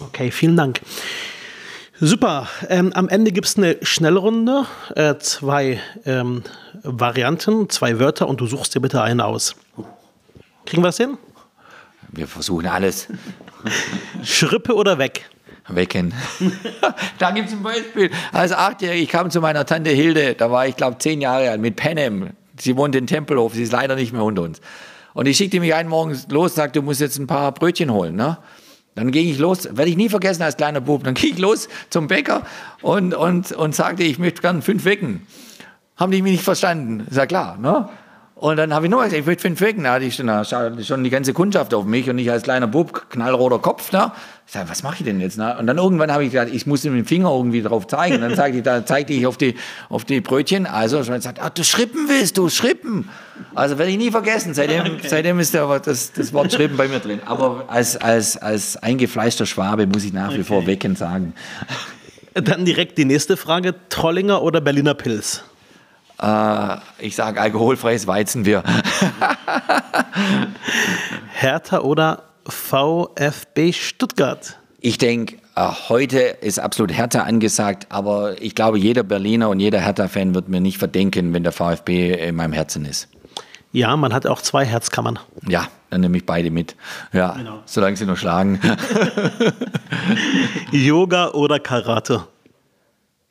Okay, 0.00 0.30
vielen 0.30 0.56
Dank. 0.56 0.80
Super. 2.02 2.48
Ähm, 2.70 2.94
am 2.94 3.10
Ende 3.10 3.30
gibt 3.30 3.46
es 3.46 3.58
eine 3.58 3.76
Schnellrunde, 3.82 4.64
äh, 4.96 5.16
zwei 5.18 5.80
ähm, 6.06 6.42
Varianten, 6.82 7.68
zwei 7.68 7.98
Wörter 7.98 8.26
und 8.26 8.40
du 8.40 8.46
suchst 8.46 8.74
dir 8.74 8.80
bitte 8.80 9.02
eine 9.02 9.26
aus. 9.26 9.54
Kriegen 10.64 10.82
wir 10.82 10.88
das 10.88 10.96
hin? 10.96 11.18
Wir 12.08 12.26
versuchen 12.26 12.66
alles. 12.68 13.08
Schrippe 14.24 14.74
oder 14.74 14.96
weg? 14.96 15.28
Wecken. 15.68 16.14
da 17.18 17.32
gibt 17.32 17.48
es 17.48 17.54
ein 17.54 17.62
Beispiel. 17.62 18.10
Als 18.32 18.52
Achtjähriger, 18.52 19.02
ich 19.02 19.08
kam 19.10 19.30
zu 19.30 19.42
meiner 19.42 19.66
Tante 19.66 19.90
Hilde, 19.90 20.34
da 20.34 20.50
war 20.50 20.66
ich 20.66 20.76
glaube 20.76 20.96
zehn 20.96 21.20
Jahre 21.20 21.50
alt, 21.50 21.60
mit 21.60 21.76
Penem. 21.76 22.30
Sie 22.58 22.78
wohnt 22.78 22.94
in 22.96 23.06
Tempelhof, 23.06 23.52
sie 23.52 23.62
ist 23.62 23.72
leider 23.72 23.94
nicht 23.94 24.14
mehr 24.14 24.24
unter 24.24 24.40
uns. 24.40 24.62
Und 25.12 25.26
ich 25.26 25.36
schickte 25.36 25.60
mich 25.60 25.74
einen 25.74 25.90
Morgen 25.90 26.18
los, 26.30 26.54
sagte, 26.54 26.80
du 26.80 26.84
musst 26.84 27.02
jetzt 27.02 27.18
ein 27.18 27.26
paar 27.26 27.52
Brötchen 27.52 27.92
holen. 27.92 28.16
Ne? 28.16 28.38
Dann 29.00 29.12
ging 29.12 29.30
ich 29.30 29.38
los, 29.38 29.64
werde 29.64 29.90
ich 29.90 29.96
nie 29.96 30.10
vergessen 30.10 30.42
als 30.42 30.58
kleiner 30.58 30.82
Bub, 30.82 31.04
dann 31.04 31.14
ging 31.14 31.32
ich 31.32 31.38
los 31.38 31.70
zum 31.88 32.06
Bäcker 32.06 32.42
und, 32.82 33.14
und, 33.14 33.50
und 33.50 33.74
sagte, 33.74 34.02
ich 34.02 34.18
möchte 34.18 34.42
gerne 34.42 34.60
fünf 34.60 34.84
wecken. 34.84 35.26
Haben 35.96 36.12
die 36.12 36.20
mich 36.20 36.32
nicht 36.32 36.44
verstanden? 36.44 37.06
Ist 37.08 37.16
ja 37.16 37.24
klar, 37.24 37.56
ne? 37.56 37.88
Und 38.40 38.56
dann 38.56 38.72
habe 38.72 38.86
ich 38.86 38.90
nur 38.90 39.00
gesagt, 39.00 39.20
ich 39.20 39.26
möchte 39.26 39.42
fünf 39.42 39.60
wecken. 39.60 39.84
Da 39.84 39.92
hatte 39.92 40.06
ich 40.06 40.14
schon, 40.14 40.82
schon 40.82 41.04
die 41.04 41.10
ganze 41.10 41.34
Kundschaft 41.34 41.74
auf 41.74 41.84
mich 41.84 42.08
und 42.08 42.18
ich 42.18 42.30
als 42.30 42.44
kleiner 42.44 42.66
Bub, 42.66 43.10
knallroter 43.10 43.58
Kopf, 43.58 43.92
ne? 43.92 44.12
Ich 44.46 44.54
sage, 44.54 44.66
was 44.70 44.82
mache 44.82 44.96
ich 45.00 45.04
denn 45.04 45.20
jetzt? 45.20 45.36
Ne? 45.36 45.58
Und 45.58 45.66
dann 45.66 45.76
irgendwann 45.76 46.10
habe 46.10 46.24
ich 46.24 46.30
gesagt, 46.30 46.50
ich 46.50 46.66
muss 46.66 46.82
mit 46.84 46.94
dem 46.94 47.04
Finger 47.04 47.30
irgendwie 47.30 47.60
drauf 47.60 47.86
zeigen. 47.86 48.14
Und 48.14 48.22
dann 48.22 48.34
zeigte 48.34 48.56
ich, 48.56 48.64
da 48.64 48.86
zeigte 48.86 49.12
ich 49.12 49.26
auf 49.26 49.36
die, 49.36 49.56
auf 49.90 50.06
die 50.06 50.22
Brötchen. 50.22 50.64
Also, 50.64 51.04
schon 51.04 51.16
gesagt, 51.16 51.38
ah, 51.42 51.50
du 51.50 51.62
Schrippen 51.62 52.08
willst, 52.08 52.38
du 52.38 52.48
Schrippen. 52.48 53.10
Also 53.54 53.76
werde 53.76 53.92
ich 53.92 53.98
nie 53.98 54.10
vergessen. 54.10 54.54
Seitdem, 54.54 54.86
okay. 54.86 55.06
seitdem 55.06 55.38
ist 55.38 55.52
der, 55.52 55.78
das, 55.78 56.14
das 56.14 56.32
Wort 56.32 56.50
Schrippen 56.50 56.78
bei 56.78 56.88
mir 56.88 57.00
drin. 57.00 57.20
Aber 57.26 57.66
als, 57.68 57.98
als, 57.98 58.38
als 58.38 58.78
eingefleischter 58.78 59.44
Schwabe 59.44 59.86
muss 59.86 60.02
ich 60.02 60.14
nach 60.14 60.30
wie 60.30 60.36
okay. 60.36 60.44
vor 60.44 60.66
wecken 60.66 60.96
sagen. 60.96 61.34
Dann 62.32 62.64
direkt 62.64 62.96
die 62.96 63.04
nächste 63.04 63.36
Frage. 63.36 63.74
Trollinger 63.90 64.40
oder 64.40 64.62
Berliner 64.62 64.94
Pilz? 64.94 65.44
Äh, 66.20 66.76
ich 66.98 67.16
sage 67.16 67.40
alkoholfreies 67.40 68.06
Weizenbier. 68.06 68.62
Hertha 71.32 71.80
oder 71.80 72.24
VfB 72.46 73.72
Stuttgart? 73.72 74.58
Ich 74.80 74.98
denke, 74.98 75.36
äh, 75.56 75.68
heute 75.88 76.18
ist 76.18 76.58
absolut 76.58 76.96
Hertha 76.96 77.22
angesagt, 77.22 77.86
aber 77.90 78.40
ich 78.40 78.54
glaube, 78.54 78.78
jeder 78.78 79.02
Berliner 79.02 79.48
und 79.48 79.60
jeder 79.60 79.80
Hertha-Fan 79.80 80.34
wird 80.34 80.48
mir 80.48 80.60
nicht 80.60 80.78
verdenken, 80.78 81.32
wenn 81.32 81.42
der 81.42 81.52
VfB 81.52 82.28
in 82.28 82.36
meinem 82.36 82.52
Herzen 82.52 82.84
ist. 82.84 83.08
Ja, 83.72 83.96
man 83.96 84.12
hat 84.12 84.26
auch 84.26 84.42
zwei 84.42 84.64
Herzkammern. 84.64 85.20
Ja, 85.46 85.68
dann 85.90 86.00
nehme 86.00 86.16
ich 86.16 86.26
beide 86.26 86.50
mit. 86.50 86.74
Ja, 87.12 87.34
genau. 87.34 87.60
solange 87.66 87.96
sie 87.96 88.04
nur 88.04 88.16
schlagen. 88.16 88.60
Yoga 90.72 91.30
oder 91.30 91.60
Karate? 91.60 92.24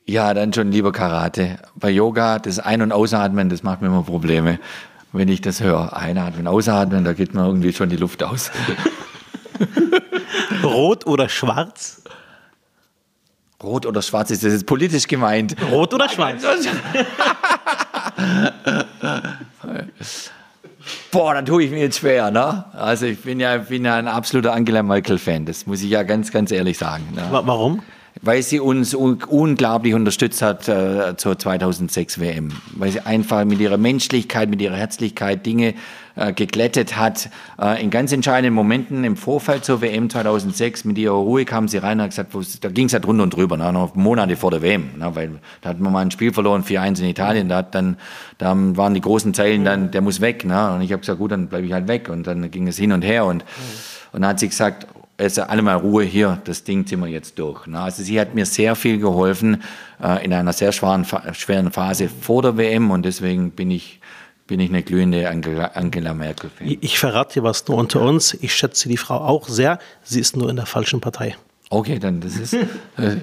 Ja, 0.06 0.34
dann 0.34 0.52
schon 0.52 0.72
lieber 0.72 0.92
Karate. 0.92 1.58
Bei 1.76 1.90
Yoga, 1.90 2.38
das 2.38 2.58
Ein- 2.58 2.82
und 2.82 2.92
Ausatmen, 2.92 3.48
das 3.48 3.62
macht 3.62 3.80
mir 3.80 3.86
immer 3.88 4.02
Probleme. 4.02 4.58
Wenn 5.12 5.28
ich 5.28 5.40
das 5.40 5.60
höre, 5.60 5.96
einatmen, 5.96 6.46
ausatmen, 6.46 7.04
da 7.04 7.12
geht 7.12 7.34
mir 7.34 7.44
irgendwie 7.44 7.72
schon 7.72 7.88
die 7.88 7.96
Luft 7.96 8.22
aus. 8.22 8.50
Rot 10.62 11.06
oder 11.06 11.28
schwarz? 11.28 12.02
Rot 13.62 13.84
oder 13.86 14.02
schwarz 14.02 14.30
ist 14.30 14.42
das 14.44 14.52
jetzt 14.52 14.66
politisch 14.66 15.06
gemeint? 15.06 15.54
Rot 15.70 15.92
oder 15.94 16.08
schwarz? 16.08 16.42
Boah, 21.10 21.34
dann 21.34 21.44
tue 21.44 21.64
ich 21.64 21.70
mir 21.70 21.80
jetzt 21.80 21.98
schwer, 21.98 22.30
ne? 22.30 22.64
Also 22.72 23.06
ich 23.06 23.20
bin 23.20 23.38
ja, 23.40 23.58
bin 23.58 23.84
ja 23.84 23.96
ein 23.96 24.08
absoluter 24.08 24.54
Angela 24.54 24.82
Merkel-Fan, 24.82 25.44
das 25.44 25.66
muss 25.66 25.82
ich 25.82 25.90
ja 25.90 26.04
ganz, 26.04 26.30
ganz 26.32 26.50
ehrlich 26.52 26.78
sagen. 26.78 27.06
Ne? 27.14 27.22
Warum? 27.30 27.82
Weil 28.22 28.42
sie 28.42 28.60
uns 28.60 28.94
unglaublich 28.94 29.94
unterstützt 29.94 30.42
hat 30.42 30.68
äh, 30.68 31.16
zur 31.16 31.38
2006 31.38 32.20
WM, 32.20 32.50
weil 32.74 32.90
sie 32.90 33.00
einfach 33.00 33.44
mit 33.44 33.60
ihrer 33.60 33.78
Menschlichkeit, 33.78 34.50
mit 34.50 34.60
ihrer 34.60 34.76
Herzlichkeit 34.76 35.46
Dinge 35.46 35.74
äh, 36.16 36.34
geglättet 36.34 36.96
hat. 36.96 37.30
Äh, 37.58 37.82
in 37.82 37.90
ganz 37.90 38.12
entscheidenden 38.12 38.52
Momenten 38.52 39.04
im 39.04 39.16
Vorfeld 39.16 39.64
zur 39.64 39.80
WM 39.80 40.10
2006 40.10 40.84
mit 40.84 40.98
ihrer 40.98 41.14
Ruhe 41.14 41.46
kam 41.46 41.66
sie 41.66 41.78
rein 41.78 41.98
und 41.98 42.04
hat 42.04 42.10
gesagt, 42.10 42.64
da 42.64 42.68
ging 42.68 42.86
es 42.86 42.92
halt 42.92 43.06
runter 43.06 43.22
und 43.22 43.34
drüber, 43.34 43.56
ne, 43.56 43.72
noch 43.72 43.94
Monate 43.94 44.36
vor 44.36 44.50
der 44.50 44.60
WM, 44.60 44.98
ne, 44.98 45.10
weil 45.14 45.38
da 45.62 45.70
hat 45.70 45.80
man 45.80 45.92
mal 45.92 46.00
ein 46.00 46.10
Spiel 46.10 46.32
verloren, 46.32 46.62
4-1 46.62 47.00
in 47.00 47.06
Italien, 47.06 47.48
da, 47.48 47.58
hat 47.58 47.74
dann, 47.74 47.96
da 48.36 48.54
waren 48.54 48.92
die 48.92 49.00
großen 49.00 49.32
Zeilen 49.32 49.64
dann, 49.64 49.90
der 49.92 50.02
muss 50.02 50.20
weg. 50.20 50.44
Ne, 50.44 50.74
und 50.74 50.82
ich 50.82 50.92
habe 50.92 51.00
gesagt, 51.00 51.18
gut, 51.18 51.32
dann 51.32 51.48
bleibe 51.48 51.66
ich 51.66 51.72
halt 51.72 51.88
weg. 51.88 52.10
Und 52.10 52.26
dann 52.26 52.50
ging 52.50 52.68
es 52.68 52.76
hin 52.76 52.92
und 52.92 53.02
her 53.02 53.24
und, 53.24 53.44
und 54.12 54.20
dann 54.20 54.30
hat 54.30 54.40
sie 54.40 54.48
gesagt, 54.48 54.86
also 55.20 55.42
alle 55.42 55.62
mal 55.62 55.76
Ruhe 55.76 56.04
hier, 56.04 56.40
das 56.44 56.64
Ding 56.64 56.86
ziehen 56.86 57.00
wir 57.00 57.08
jetzt 57.08 57.38
durch. 57.38 57.68
Also 57.72 58.02
sie 58.02 58.18
hat 58.18 58.34
mir 58.34 58.46
sehr 58.46 58.74
viel 58.74 58.98
geholfen 58.98 59.62
äh, 60.02 60.24
in 60.24 60.32
einer 60.32 60.52
sehr 60.52 60.72
schweren, 60.72 61.06
schweren 61.34 61.70
Phase 61.70 62.08
vor 62.08 62.42
der 62.42 62.56
WM 62.56 62.90
und 62.90 63.04
deswegen 63.04 63.50
bin 63.50 63.70
ich, 63.70 64.00
bin 64.46 64.60
ich 64.60 64.70
eine 64.70 64.82
glühende 64.82 65.28
Angela, 65.28 65.72
Angela 65.74 66.14
Merkel. 66.14 66.50
-Fan. 66.58 66.78
Ich 66.80 66.98
verrate 66.98 67.34
dir 67.34 67.42
was 67.42 67.68
nur 67.68 67.76
unter 67.76 68.00
uns. 68.00 68.34
Ich 68.40 68.54
schätze 68.54 68.88
die 68.88 68.96
Frau 68.96 69.16
auch 69.16 69.46
sehr. 69.48 69.78
Sie 70.02 70.20
ist 70.20 70.36
nur 70.36 70.48
in 70.48 70.56
der 70.56 70.66
falschen 70.66 71.00
Partei. 71.00 71.36
Okay, 71.68 71.98
dann 71.98 72.20
das 72.20 72.36
ist, 72.36 72.54
äh, 72.54 73.18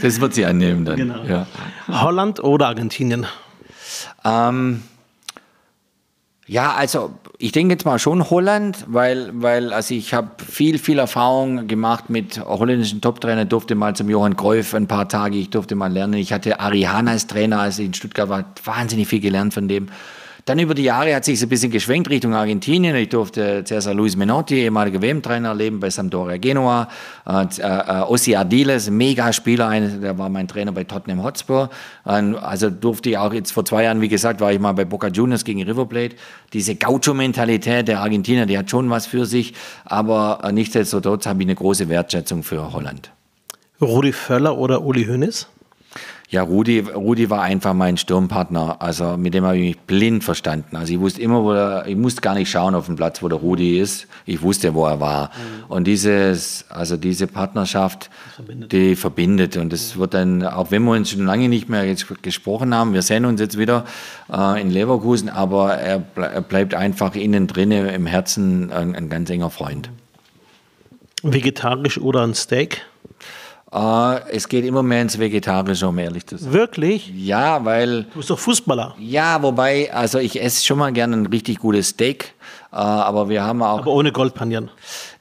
das 0.00 0.20
wird 0.20 0.34
sie 0.34 0.46
annehmen 0.46 0.84
dann. 0.84 0.96
Genau. 0.96 1.22
Ja. 1.24 1.46
Holland 1.88 2.42
oder 2.42 2.68
Argentinien? 2.68 3.26
Ähm, 4.24 4.82
ja, 6.52 6.74
also 6.74 7.14
ich 7.38 7.50
denke 7.52 7.72
jetzt 7.72 7.86
mal 7.86 7.98
schon 7.98 8.28
Holland, 8.28 8.84
weil, 8.86 9.30
weil 9.32 9.72
also 9.72 9.94
ich 9.94 10.12
habe 10.12 10.28
viel, 10.46 10.78
viel 10.78 10.98
Erfahrung 10.98 11.66
gemacht 11.66 12.10
mit 12.10 12.44
holländischen 12.44 13.00
Top-Trainern, 13.00 13.48
durfte 13.48 13.74
mal 13.74 13.96
zum 13.96 14.10
Johann 14.10 14.36
Cruyff 14.36 14.74
ein 14.74 14.86
paar 14.86 15.08
Tage, 15.08 15.38
ich 15.38 15.48
durfte 15.48 15.74
mal 15.76 15.90
lernen. 15.90 16.14
Ich 16.14 16.30
hatte 16.30 16.60
Ari 16.60 16.82
Hahn 16.82 17.08
als 17.08 17.26
Trainer, 17.26 17.60
als 17.60 17.78
ich 17.78 17.86
in 17.86 17.94
Stuttgart 17.94 18.28
war, 18.28 18.44
wahnsinnig 18.64 19.08
viel 19.08 19.20
gelernt 19.20 19.54
von 19.54 19.66
dem. 19.66 19.88
Dann 20.44 20.58
über 20.58 20.74
die 20.74 20.82
Jahre 20.82 21.14
hat 21.14 21.24
sich 21.24 21.38
so 21.38 21.46
ein 21.46 21.48
bisschen 21.48 21.70
geschwenkt 21.70 22.10
Richtung 22.10 22.34
Argentinien. 22.34 22.96
Ich 22.96 23.10
durfte 23.10 23.62
Cesar 23.64 23.94
Luis 23.94 24.16
Menotti, 24.16 24.56
ehemaliger 24.56 25.00
WM-Trainer, 25.00 25.50
erleben 25.50 25.78
bei 25.78 25.88
Sampdoria 25.88 26.36
Genua. 26.36 26.88
Äh, 27.24 27.46
äh, 27.60 28.00
Ossi 28.02 28.34
Ardiles, 28.34 28.90
mega 28.90 29.32
Spieler, 29.32 29.70
der 29.80 30.18
war 30.18 30.28
mein 30.28 30.48
Trainer 30.48 30.72
bei 30.72 30.82
Tottenham 30.82 31.22
Hotspur. 31.22 31.70
also 32.02 32.70
durfte 32.70 33.10
ich 33.10 33.18
auch 33.18 33.32
jetzt 33.32 33.52
vor 33.52 33.64
zwei 33.64 33.84
Jahren, 33.84 34.00
wie 34.00 34.08
gesagt, 34.08 34.40
war 34.40 34.52
ich 34.52 34.58
mal 34.58 34.72
bei 34.72 34.84
Boca 34.84 35.06
Juniors 35.06 35.44
gegen 35.44 35.62
River 35.62 35.86
Plate. 35.86 36.16
Diese 36.52 36.74
Gaucho-Mentalität 36.74 37.86
der 37.86 38.00
Argentinier, 38.00 38.46
die 38.46 38.58
hat 38.58 38.68
schon 38.68 38.90
was 38.90 39.06
für 39.06 39.26
sich. 39.26 39.54
Aber 39.84 40.40
äh, 40.42 40.50
nichtsdestotrotz 40.50 41.26
habe 41.26 41.40
ich 41.42 41.46
eine 41.46 41.54
große 41.54 41.88
Wertschätzung 41.88 42.42
für 42.42 42.72
Holland. 42.72 43.12
Rudi 43.80 44.12
Völler 44.12 44.58
oder 44.58 44.82
Uli 44.82 45.04
Hoeneß? 45.04 45.46
Ja, 46.32 46.42
Rudi, 46.42 46.78
Rudi 46.78 47.28
war 47.28 47.42
einfach 47.42 47.74
mein 47.74 47.98
Sturmpartner. 47.98 48.80
Also 48.80 49.18
mit 49.18 49.34
dem 49.34 49.44
habe 49.44 49.58
ich 49.58 49.76
mich 49.76 49.78
blind 49.80 50.24
verstanden. 50.24 50.76
Also 50.76 50.94
ich 50.94 50.98
wusste 50.98 51.20
immer, 51.20 51.44
wo 51.44 51.52
er, 51.52 51.86
ich 51.86 51.94
musste 51.94 52.22
gar 52.22 52.34
nicht 52.34 52.50
schauen 52.50 52.74
auf 52.74 52.86
den 52.86 52.96
Platz, 52.96 53.22
wo 53.22 53.28
der 53.28 53.36
Rudi 53.36 53.78
ist. 53.78 54.06
Ich 54.24 54.40
wusste, 54.40 54.72
wo 54.72 54.86
er 54.86 54.98
war. 54.98 55.26
Mhm. 55.26 55.64
Und 55.68 55.86
dieses, 55.86 56.64
also 56.70 56.96
diese 56.96 57.26
Partnerschaft, 57.26 58.08
verbindet. 58.34 58.72
die 58.72 58.96
verbindet. 58.96 59.58
Und 59.58 59.74
das 59.74 59.94
mhm. 59.94 60.00
wird 60.00 60.14
dann, 60.14 60.42
auch 60.42 60.70
wenn 60.70 60.82
wir 60.84 60.92
uns 60.92 61.10
schon 61.10 61.26
lange 61.26 61.50
nicht 61.50 61.68
mehr 61.68 61.84
jetzt 61.84 62.06
gesprochen 62.22 62.74
haben, 62.74 62.94
wir 62.94 63.02
sehen 63.02 63.26
uns 63.26 63.38
jetzt 63.38 63.58
wieder 63.58 63.84
äh, 64.32 64.58
in 64.58 64.70
Leverkusen, 64.70 65.28
aber 65.28 65.74
er, 65.74 65.98
ble 65.98 66.24
er, 66.24 66.40
bleibt 66.40 66.72
einfach 66.72 67.14
innen 67.14 67.46
drin 67.46 67.72
im 67.72 68.06
Herzen 68.06 68.72
ein, 68.72 68.94
ein 68.94 69.10
ganz 69.10 69.28
enger 69.28 69.50
Freund. 69.50 69.90
Vegetarisch 71.22 71.98
oder 71.98 72.22
ein 72.22 72.32
Steak? 72.32 72.86
Äh, 73.72 74.30
es 74.30 74.48
geht 74.48 74.64
immer 74.64 74.82
mehr 74.82 75.02
ins 75.02 75.18
Vegetarische, 75.18 75.88
um 75.88 75.98
ehrlich 75.98 76.26
zu 76.26 76.36
sein. 76.36 76.52
Wirklich? 76.52 77.10
Ja, 77.16 77.64
weil. 77.64 78.04
Du 78.04 78.18
bist 78.18 78.30
doch 78.30 78.38
Fußballer. 78.38 78.94
Ja, 78.98 79.42
wobei, 79.42 79.92
also 79.92 80.18
ich 80.18 80.42
esse 80.42 80.64
schon 80.64 80.78
mal 80.78 80.92
gerne 80.92 81.16
ein 81.16 81.26
richtig 81.26 81.58
gutes 81.58 81.88
Steak. 81.88 82.34
Äh, 82.70 82.76
aber 82.76 83.28
wir 83.28 83.42
haben 83.42 83.62
auch. 83.62 83.80
Aber 83.80 83.92
ohne 83.92 84.12
Goldpanieren. 84.12 84.70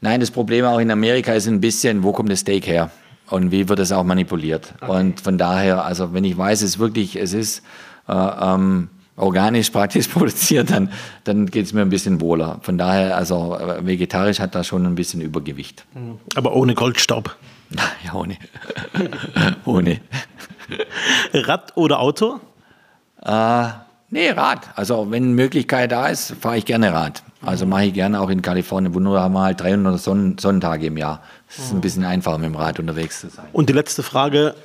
Nein, 0.01 0.19
das 0.19 0.31
Problem 0.31 0.65
auch 0.65 0.79
in 0.79 0.91
Amerika 0.91 1.33
ist 1.33 1.47
ein 1.47 1.61
bisschen, 1.61 2.03
wo 2.03 2.11
kommt 2.11 2.29
das 2.29 2.39
Steak 2.39 2.67
her? 2.67 2.91
Und 3.29 3.51
wie 3.51 3.69
wird 3.69 3.79
es 3.79 3.93
auch 3.93 4.03
manipuliert? 4.03 4.73
Okay. 4.81 4.91
Und 4.91 5.21
von 5.21 5.37
daher, 5.37 5.85
also 5.85 6.13
wenn 6.13 6.25
ich 6.25 6.37
weiß, 6.37 6.61
es 6.63 6.79
wirklich, 6.79 7.15
es 7.15 7.31
ist 7.31 7.63
äh, 8.09 8.13
ähm, 8.13 8.89
organisch 9.15 9.69
praktisch 9.69 10.07
produziert, 10.09 10.71
dann, 10.71 10.91
dann 11.23 11.45
geht 11.45 11.67
es 11.67 11.71
mir 11.71 11.81
ein 11.81 11.89
bisschen 11.89 12.19
wohler. 12.19 12.59
Von 12.63 12.77
daher, 12.77 13.15
also 13.15 13.55
äh, 13.55 13.85
vegetarisch 13.85 14.41
hat 14.41 14.55
da 14.55 14.65
schon 14.65 14.85
ein 14.85 14.95
bisschen 14.95 15.21
Übergewicht. 15.21 15.85
Aber 16.35 16.53
ohne 16.53 16.75
Goldstaub. 16.75 17.37
Ja, 18.05 18.13
ohne. 18.13 18.37
ohne. 19.65 20.01
Rad 21.33 21.75
oder 21.75 21.99
Auto? 21.99 22.39
Äh, 23.23 23.67
nee, 24.09 24.29
Rad. 24.31 24.69
Also 24.75 25.09
wenn 25.11 25.33
Möglichkeit 25.33 25.91
da 25.91 26.07
ist, 26.07 26.35
fahre 26.39 26.57
ich 26.57 26.65
gerne 26.65 26.93
Rad. 26.93 27.23
Also 27.43 27.65
mache 27.65 27.85
ich 27.85 27.93
gerne 27.93 28.21
auch 28.21 28.29
in 28.29 28.41
Kalifornien, 28.41 28.93
wo 28.93 28.99
nur 28.99 29.19
haben 29.19 29.33
wir 29.33 29.41
halt 29.41 29.61
300 29.61 29.99
Sonnen 29.99 30.37
Sonnentage 30.37 30.87
im 30.87 30.97
Jahr. 30.97 31.23
Es 31.49 31.57
ist 31.59 31.73
ein 31.73 31.81
bisschen 31.81 32.05
einfacher 32.05 32.37
mit 32.37 32.47
dem 32.47 32.55
Rad 32.55 32.79
unterwegs 32.79 33.21
zu 33.21 33.29
sein. 33.29 33.45
Und 33.51 33.69
die 33.69 33.73
letzte 33.73 34.03
Frage, 34.03 34.55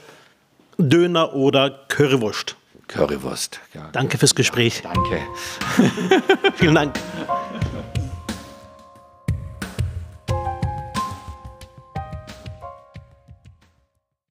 Döner 0.79 1.35
oder 1.35 1.71
Currywurst? 1.88 2.57
Currywurst. 2.88 3.61
Ja. 3.75 3.88
Danke 3.92 4.19
fürs 4.19 4.35
Gespräch. 4.35 4.83
Ja, 4.85 4.92
danke. 4.92 5.21
Vielen 6.57 6.75
Dank. 6.75 6.95